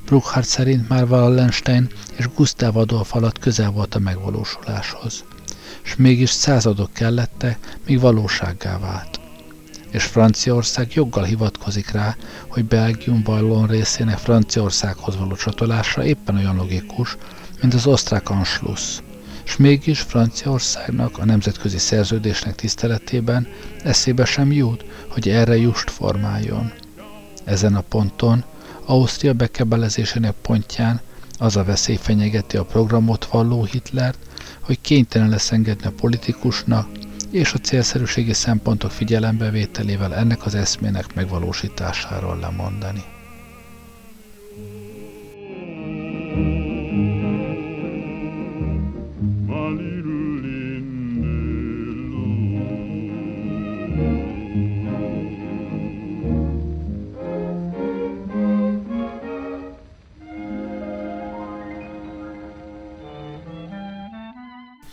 Bruckhardt 0.05 0.49
szerint 0.49 0.89
már 0.89 1.05
Wallenstein 1.05 1.89
és 2.17 2.29
Gustav 2.35 2.77
Adolf 2.77 3.15
alatt 3.15 3.39
közel 3.39 3.71
volt 3.71 3.95
a 3.95 3.99
megvalósuláshoz. 3.99 5.25
És 5.85 5.97
mégis 5.97 6.31
századok 6.31 6.93
kellettek, 6.93 7.77
míg 7.87 8.01
valósággá 8.01 8.79
vált 8.79 9.18
és 9.91 10.05
Franciaország 10.05 10.95
joggal 10.95 11.25
hivatkozik 11.25 11.91
rá, 11.91 12.17
hogy 12.49 12.65
Belgium 12.65 13.23
bajlón 13.23 13.67
részének 13.67 14.19
Franciaországhoz 14.19 15.17
való 15.17 15.35
csatolása 15.35 16.05
éppen 16.05 16.37
olyan 16.37 16.57
logikus, 16.57 17.17
mint 17.61 17.75
az 17.75 17.87
osztrák 17.87 18.31
Anschluss. 18.31 18.99
És 19.45 19.57
mégis 19.57 20.01
Franciaországnak 20.01 21.19
a 21.19 21.25
nemzetközi 21.25 21.79
szerződésnek 21.79 22.55
tiszteletében 22.55 23.47
eszébe 23.85 24.25
sem 24.25 24.53
jut, 24.53 24.85
hogy 25.09 25.29
erre 25.29 25.57
just 25.57 25.91
formáljon. 25.91 26.73
Ezen 27.45 27.75
a 27.75 27.81
ponton, 27.81 28.45
Ausztria 28.85 29.33
bekebelezésének 29.33 30.35
pontján 30.43 31.01
Az 31.39 31.57
a 31.57 31.65
veszély 31.65 31.97
fenyegeti 31.97 32.57
a 32.57 32.65
programot 32.65 33.25
valló 33.25 33.65
Hitlert, 33.65 34.19
hogy 34.61 34.81
kénytelen 34.81 35.29
lesz 35.29 35.53
engedni 35.53 35.87
a 35.87 35.93
politikusnak, 36.01 36.89
és 37.31 37.53
a 37.53 37.59
célszerűségi 37.59 38.33
szempontok 38.33 38.91
figyelembevételével 38.91 40.15
ennek 40.15 40.47
az 40.47 40.55
eszmének 40.55 41.15
megvalósításáról 41.15 42.39
lemondani. 42.39 43.05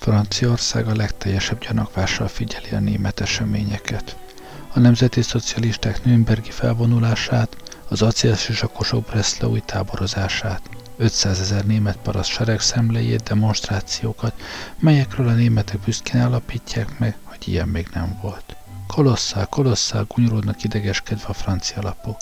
Franciaország 0.05 0.87
a 0.87 0.95
legteljesebb 0.95 1.59
gyanakvással 1.59 2.27
figyeli 2.27 2.69
a 2.71 2.79
német 2.79 3.19
eseményeket. 3.19 4.17
A 4.73 4.79
nemzeti 4.79 5.21
szocialisták 5.21 6.03
Nürnbergi 6.03 6.51
felvonulását, 6.51 7.57
az 7.87 8.01
acélsisakosok 8.01 9.05
Breslaui 9.05 9.61
táborozását, 9.65 10.61
500 10.97 11.39
ezer 11.39 11.65
német 11.65 11.97
paraszt 11.97 12.29
sereg 12.29 12.61
demonstrációkat, 13.23 14.33
melyekről 14.79 15.27
a 15.27 15.33
németek 15.33 15.79
büszkén 15.79 16.21
állapítják 16.21 16.99
meg, 16.99 17.17
hogy 17.23 17.47
ilyen 17.47 17.67
még 17.67 17.87
nem 17.93 18.19
volt. 18.21 18.55
Kolosszál, 18.87 19.45
kolosszál 19.45 20.05
gúnyolódnak 20.07 20.63
idegeskedve 20.63 21.25
a 21.27 21.33
francia 21.33 21.81
lapok. 21.81 22.17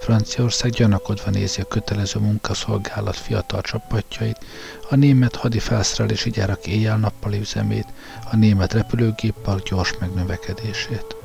Franciaország 0.00 0.70
gyanakodva 0.70 1.30
nézi 1.30 1.60
a 1.60 1.64
kötelező 1.64 2.20
munkaszolgálat 2.20 3.16
fiatal 3.16 3.60
csapatjait, 3.60 4.44
a 4.90 4.94
német 4.94 5.36
hadi 5.36 5.58
felszerelési 5.58 6.30
gyárak 6.30 6.66
éjjel-nappali 6.66 7.38
üzemét, 7.38 7.86
a 8.30 8.36
német 8.36 8.72
repülőgéppel 8.72 9.60
gyors 9.64 9.94
megnövekedését. 9.98 11.16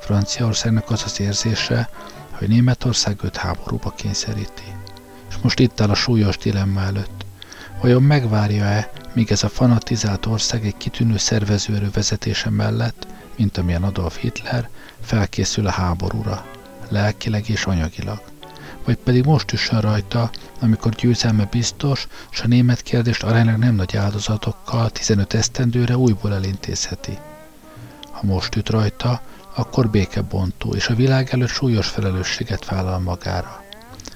Franciaországnak 0.00 0.90
az 0.90 1.02
az 1.04 1.20
érzése, 1.20 1.90
hogy 2.30 2.48
Németország 2.48 3.18
őt 3.24 3.36
háborúba 3.36 3.90
kényszeríti. 3.90 4.74
És 5.28 5.34
most 5.42 5.58
itt 5.58 5.80
áll 5.80 5.90
a 5.90 5.94
súlyos 5.94 6.38
dilemma 6.38 6.80
előtt. 6.80 7.24
Vajon 7.80 8.02
megvárja-e, 8.02 8.90
míg 9.12 9.30
ez 9.30 9.42
a 9.42 9.48
fanatizált 9.48 10.26
ország 10.26 10.66
egy 10.66 10.76
kitűnő 10.76 11.16
szervezőerő 11.16 11.90
vezetése 11.92 12.50
mellett, 12.50 13.06
mint 13.36 13.58
amilyen 13.58 13.82
Adolf 13.82 14.18
Hitler, 14.18 14.68
felkészül 15.00 15.66
a 15.66 15.70
háborúra, 15.70 16.46
lelkileg 16.88 17.48
és 17.48 17.64
anyagilag. 17.64 18.22
Vagy 18.84 18.96
pedig 18.96 19.24
most 19.24 19.52
üssön 19.52 19.80
rajta, 19.80 20.30
amikor 20.60 20.92
győzelme 20.92 21.44
biztos, 21.44 22.06
és 22.30 22.40
a 22.40 22.46
német 22.46 22.82
kérdést 22.82 23.22
aránylag 23.22 23.56
nem 23.56 23.74
nagy 23.74 23.96
áldozatokkal 23.96 24.90
15 24.90 25.34
esztendőre 25.34 25.96
újból 25.96 26.34
elintézheti. 26.34 27.18
Ha 28.10 28.20
most 28.22 28.56
üt 28.56 28.68
rajta, 28.68 29.20
akkor 29.54 29.90
békebontó, 29.90 30.74
és 30.74 30.88
a 30.88 30.94
világ 30.94 31.28
előtt 31.30 31.48
súlyos 31.48 31.88
felelősséget 31.88 32.64
vállal 32.64 32.98
magára. 32.98 33.62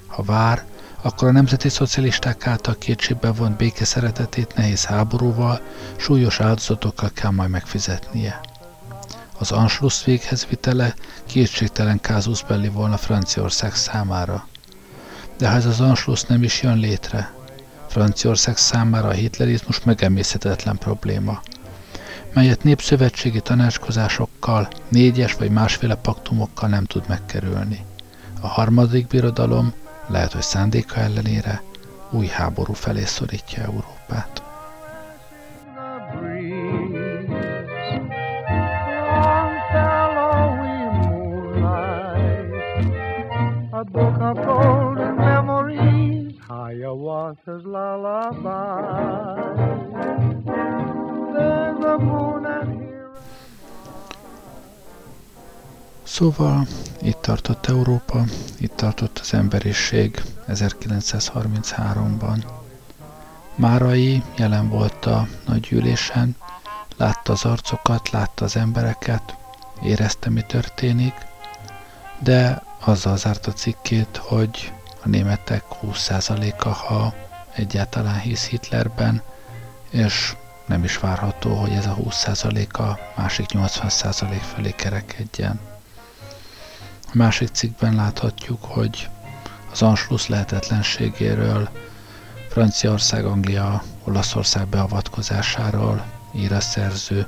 Ha 0.07 0.23
vár, 0.23 0.65
akkor 1.01 1.27
a 1.27 1.31
nemzeti 1.31 1.69
szocialisták 1.69 2.47
által 2.47 2.75
kétségbe 2.77 3.31
vont 3.31 3.57
béke 3.57 3.85
szeretetét 3.85 4.55
nehéz 4.55 4.85
háborúval, 4.85 5.61
súlyos 5.97 6.39
áldozatokkal 6.39 7.09
kell 7.13 7.31
majd 7.31 7.49
megfizetnie. 7.49 8.39
Az 9.39 9.51
Anschluss 9.51 10.03
véghez 10.03 10.45
vitele 10.49 10.93
kétségtelen 11.25 11.99
kázusz 11.99 12.41
belli 12.41 12.69
volna 12.69 12.97
Franciaország 12.97 13.75
számára. 13.75 14.47
De 15.37 15.49
ha 15.49 15.55
ez 15.55 15.65
az 15.65 15.79
Anschluss 15.79 16.21
nem 16.23 16.43
is 16.43 16.61
jön 16.61 16.77
létre, 16.77 17.33
Franciaország 17.87 18.57
számára 18.57 19.07
a 19.07 19.11
hitlerizmus 19.11 19.83
megemészhetetlen 19.83 20.77
probléma, 20.77 21.41
melyet 22.33 22.63
népszövetségi 22.63 23.41
tanácskozásokkal, 23.41 24.67
négyes 24.89 25.33
vagy 25.33 25.49
másféle 25.51 25.95
paktumokkal 25.95 26.69
nem 26.69 26.85
tud 26.85 27.03
megkerülni. 27.07 27.85
A 28.41 28.47
harmadik 28.47 29.07
birodalom, 29.07 29.73
lehet, 30.07 30.33
hogy 30.33 30.41
szándéka 30.41 30.99
ellenére, 30.99 31.61
új 32.11 32.27
háború 32.27 32.73
felé 32.73 33.05
szorítja 33.05 33.63
Európát. 33.63 34.46
Szóval 56.17 56.67
itt 57.01 57.21
tartott 57.21 57.67
Európa, 57.67 58.23
itt 58.59 58.75
tartott 58.75 59.19
az 59.19 59.33
emberiség 59.33 60.23
1933-ban. 60.47 62.43
Márai 63.55 64.23
jelen 64.35 64.69
volt 64.69 65.05
a 65.05 65.27
nagygyűlésen, 65.45 66.35
látta 66.95 67.31
az 67.33 67.45
arcokat, 67.45 68.09
látta 68.09 68.45
az 68.45 68.55
embereket, 68.55 69.35
érezte, 69.83 70.29
mi 70.29 70.41
történik, 70.41 71.13
de 72.19 72.63
azzal 72.79 73.17
zárt 73.17 73.47
a 73.47 73.53
cikkét, 73.53 74.17
hogy 74.17 74.73
a 75.03 75.07
németek 75.07 75.63
20%-a, 75.83 76.69
ha 76.69 77.13
egyáltalán 77.53 78.19
hisz 78.19 78.47
Hitlerben, 78.47 79.21
és 79.89 80.35
nem 80.65 80.83
is 80.83 80.97
várható, 80.97 81.53
hogy 81.55 81.71
ez 81.71 81.85
a 81.85 81.95
20%-a 81.95 82.99
másik 83.15 83.45
80% 83.53 84.41
felé 84.53 84.71
kerekedjen. 84.71 85.75
A 87.07 87.17
másik 87.17 87.47
cikkben 87.47 87.95
láthatjuk, 87.95 88.63
hogy 88.63 89.09
az 89.71 89.81
Anschluss 89.81 90.27
lehetetlenségéről, 90.27 91.69
Franciaország, 92.49 93.25
Anglia, 93.25 93.83
Olaszország 94.03 94.67
beavatkozásáról 94.67 96.05
ír 96.35 96.53
a 96.53 96.59
szerző, 96.59 97.27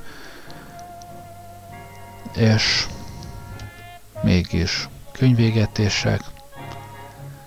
és 2.35 2.87
mégis 4.21 4.87
könyvégetések. 5.11 6.21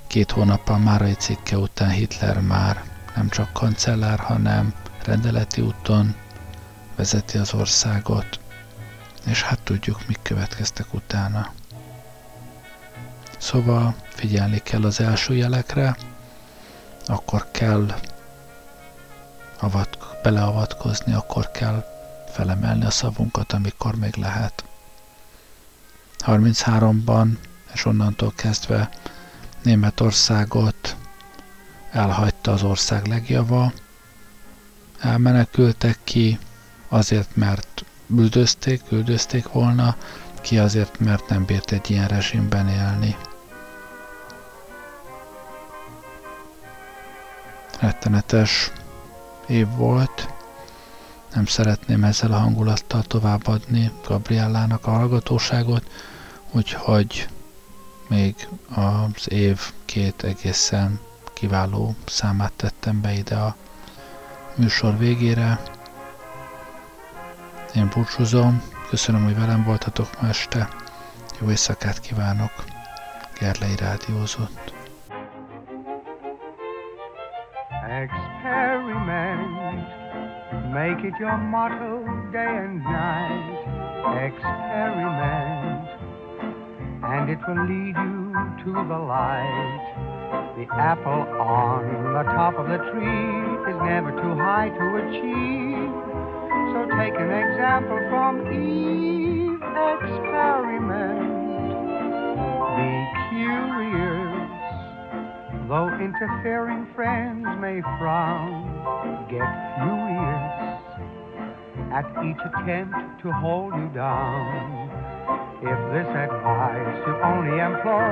Két 0.06 0.30
hónappal 0.30 0.98
egy 1.04 1.20
cikke 1.20 1.56
után 1.56 1.90
Hitler 1.90 2.40
már 2.40 2.84
nem 3.14 3.28
csak 3.28 3.52
kancellár, 3.52 4.18
hanem 4.18 4.74
rendeleti 5.04 5.60
úton 5.60 6.14
vezeti 6.96 7.38
az 7.38 7.54
országot, 7.54 8.40
és 9.26 9.42
hát 9.42 9.60
tudjuk, 9.60 10.06
mik 10.06 10.18
következtek 10.22 10.94
utána. 10.94 11.52
Szóval 13.42 13.94
figyelni 14.08 14.58
kell 14.58 14.84
az 14.84 15.00
első 15.00 15.34
jelekre, 15.34 15.96
akkor 17.06 17.46
kell 17.50 17.94
avat, 19.60 19.98
beleavatkozni, 20.22 21.12
akkor 21.12 21.50
kell 21.50 21.84
felemelni 22.32 22.84
a 22.84 22.90
szavunkat, 22.90 23.52
amikor 23.52 23.94
még 23.94 24.14
lehet. 24.14 24.64
33-ban 26.18 27.28
és 27.72 27.84
onnantól 27.84 28.32
kezdve 28.36 28.90
Németországot 29.62 30.96
elhagyta 31.90 32.52
az 32.52 32.62
ország 32.62 33.06
legjava, 33.06 33.72
elmenekültek 35.00 35.98
ki 36.04 36.38
azért, 36.88 37.36
mert 37.36 37.84
üldözték, 38.16 38.82
üldözték 38.90 39.48
volna, 39.48 39.96
ki 40.40 40.58
azért, 40.58 40.98
mert 40.98 41.28
nem 41.28 41.44
bírt 41.44 41.72
egy 41.72 41.90
ilyen 41.90 42.08
rezsimben 42.08 42.68
élni. 42.68 43.16
Rettenetes 47.82 48.72
év 49.46 49.68
volt, 49.68 50.28
nem 51.34 51.46
szeretném 51.46 52.04
ezzel 52.04 52.32
a 52.32 52.38
hangulattal 52.38 53.02
továbbadni 53.02 53.92
Gabriellának 54.06 54.86
a 54.86 54.90
hallgatóságot, 54.90 55.90
úgyhogy 56.50 57.28
még 58.08 58.48
az 58.74 59.30
év 59.30 59.60
két 59.84 60.22
egészen 60.22 61.00
kiváló 61.32 61.94
számát 62.06 62.52
tettem 62.52 63.00
be 63.00 63.12
ide 63.12 63.36
a 63.36 63.56
műsor 64.54 64.98
végére. 64.98 65.62
Én 67.74 67.90
búcsúzom, 67.94 68.62
köszönöm, 68.88 69.24
hogy 69.24 69.36
velem 69.36 69.64
voltatok 69.64 70.20
ma 70.20 70.28
este. 70.28 70.68
Jó 71.40 71.50
éjszakát 71.50 72.00
kívánok, 72.00 72.64
Gerlei 73.38 73.76
Rádiózott. 73.76 74.81
Experiment, 78.02 79.86
make 80.74 81.04
it 81.04 81.14
your 81.20 81.36
motto 81.38 82.02
day 82.32 82.56
and 82.64 82.82
night. 82.82 83.58
Experiment. 84.26 85.88
and 87.04 87.30
it 87.30 87.38
will 87.48 87.66
lead 87.66 87.96
you 87.96 88.32
to 88.64 88.72
the 88.88 88.98
light. 88.98 89.82
The 90.56 90.66
apple 90.74 91.26
on 91.40 92.14
the 92.14 92.24
top 92.32 92.54
of 92.58 92.68
the 92.68 92.78
tree 92.92 93.72
is 93.72 93.78
never 93.82 94.10
too 94.12 94.34
high 94.36 94.70
to 94.70 94.96
achieve. 95.02 95.92
So 96.72 96.86
take 96.98 97.14
an 97.18 97.30
example 97.30 97.98
from 98.10 98.46
Eve. 98.52 99.60
Experiment. 100.02 101.22
Be 102.76 102.92
curious. 103.30 104.21
Though 105.72 105.88
interfering 105.88 106.84
friends 106.94 107.46
may 107.58 107.80
frown, 107.96 108.68
get 109.32 109.40
furious 109.80 110.52
at 111.96 112.04
each 112.28 112.36
attempt 112.44 113.22
to 113.22 113.32
hold 113.32 113.72
you 113.72 113.88
down. 113.94 114.92
If 115.64 115.80
this 115.96 116.12
advice 116.12 117.00
you 117.06 117.14
only 117.24 117.56
employ, 117.56 118.04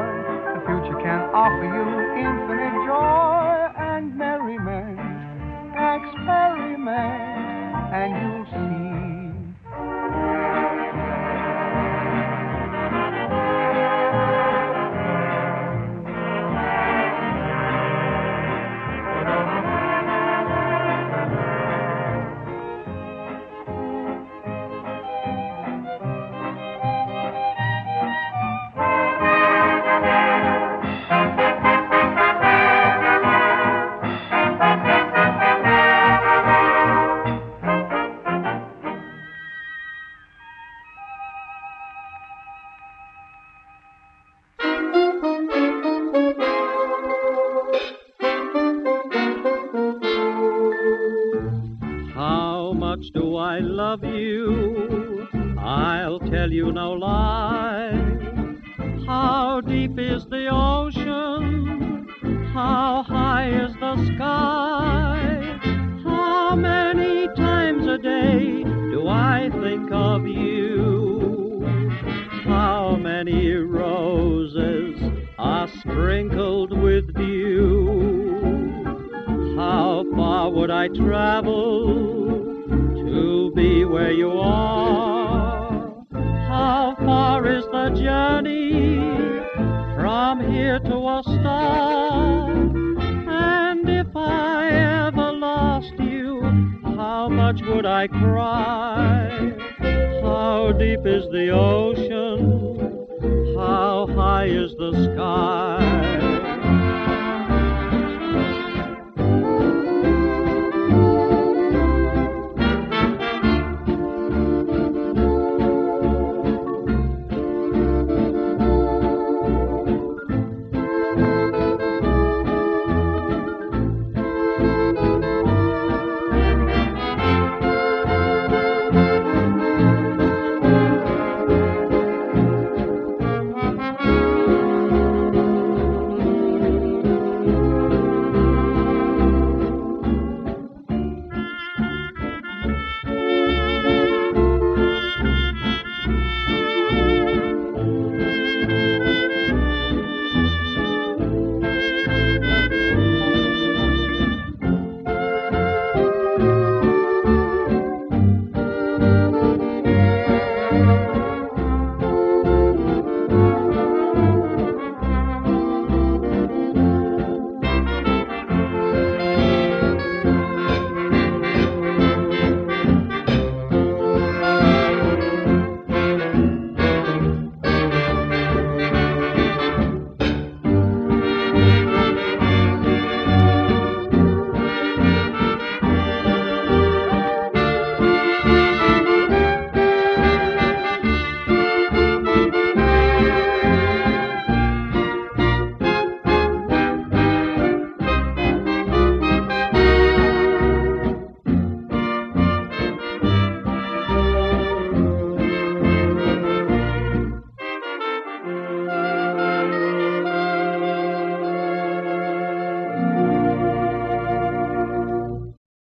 the 0.57 0.65
future 0.65 0.97
can 1.05 1.21
offer 1.37 1.69
you 1.69 1.85
infinite 2.17 2.81
joy 2.89 3.69
and 3.77 4.17
merriment. 4.17 4.97
Experiment, 5.77 6.89
and 7.93 8.11
you'll 8.25 8.49
see. 8.57 8.90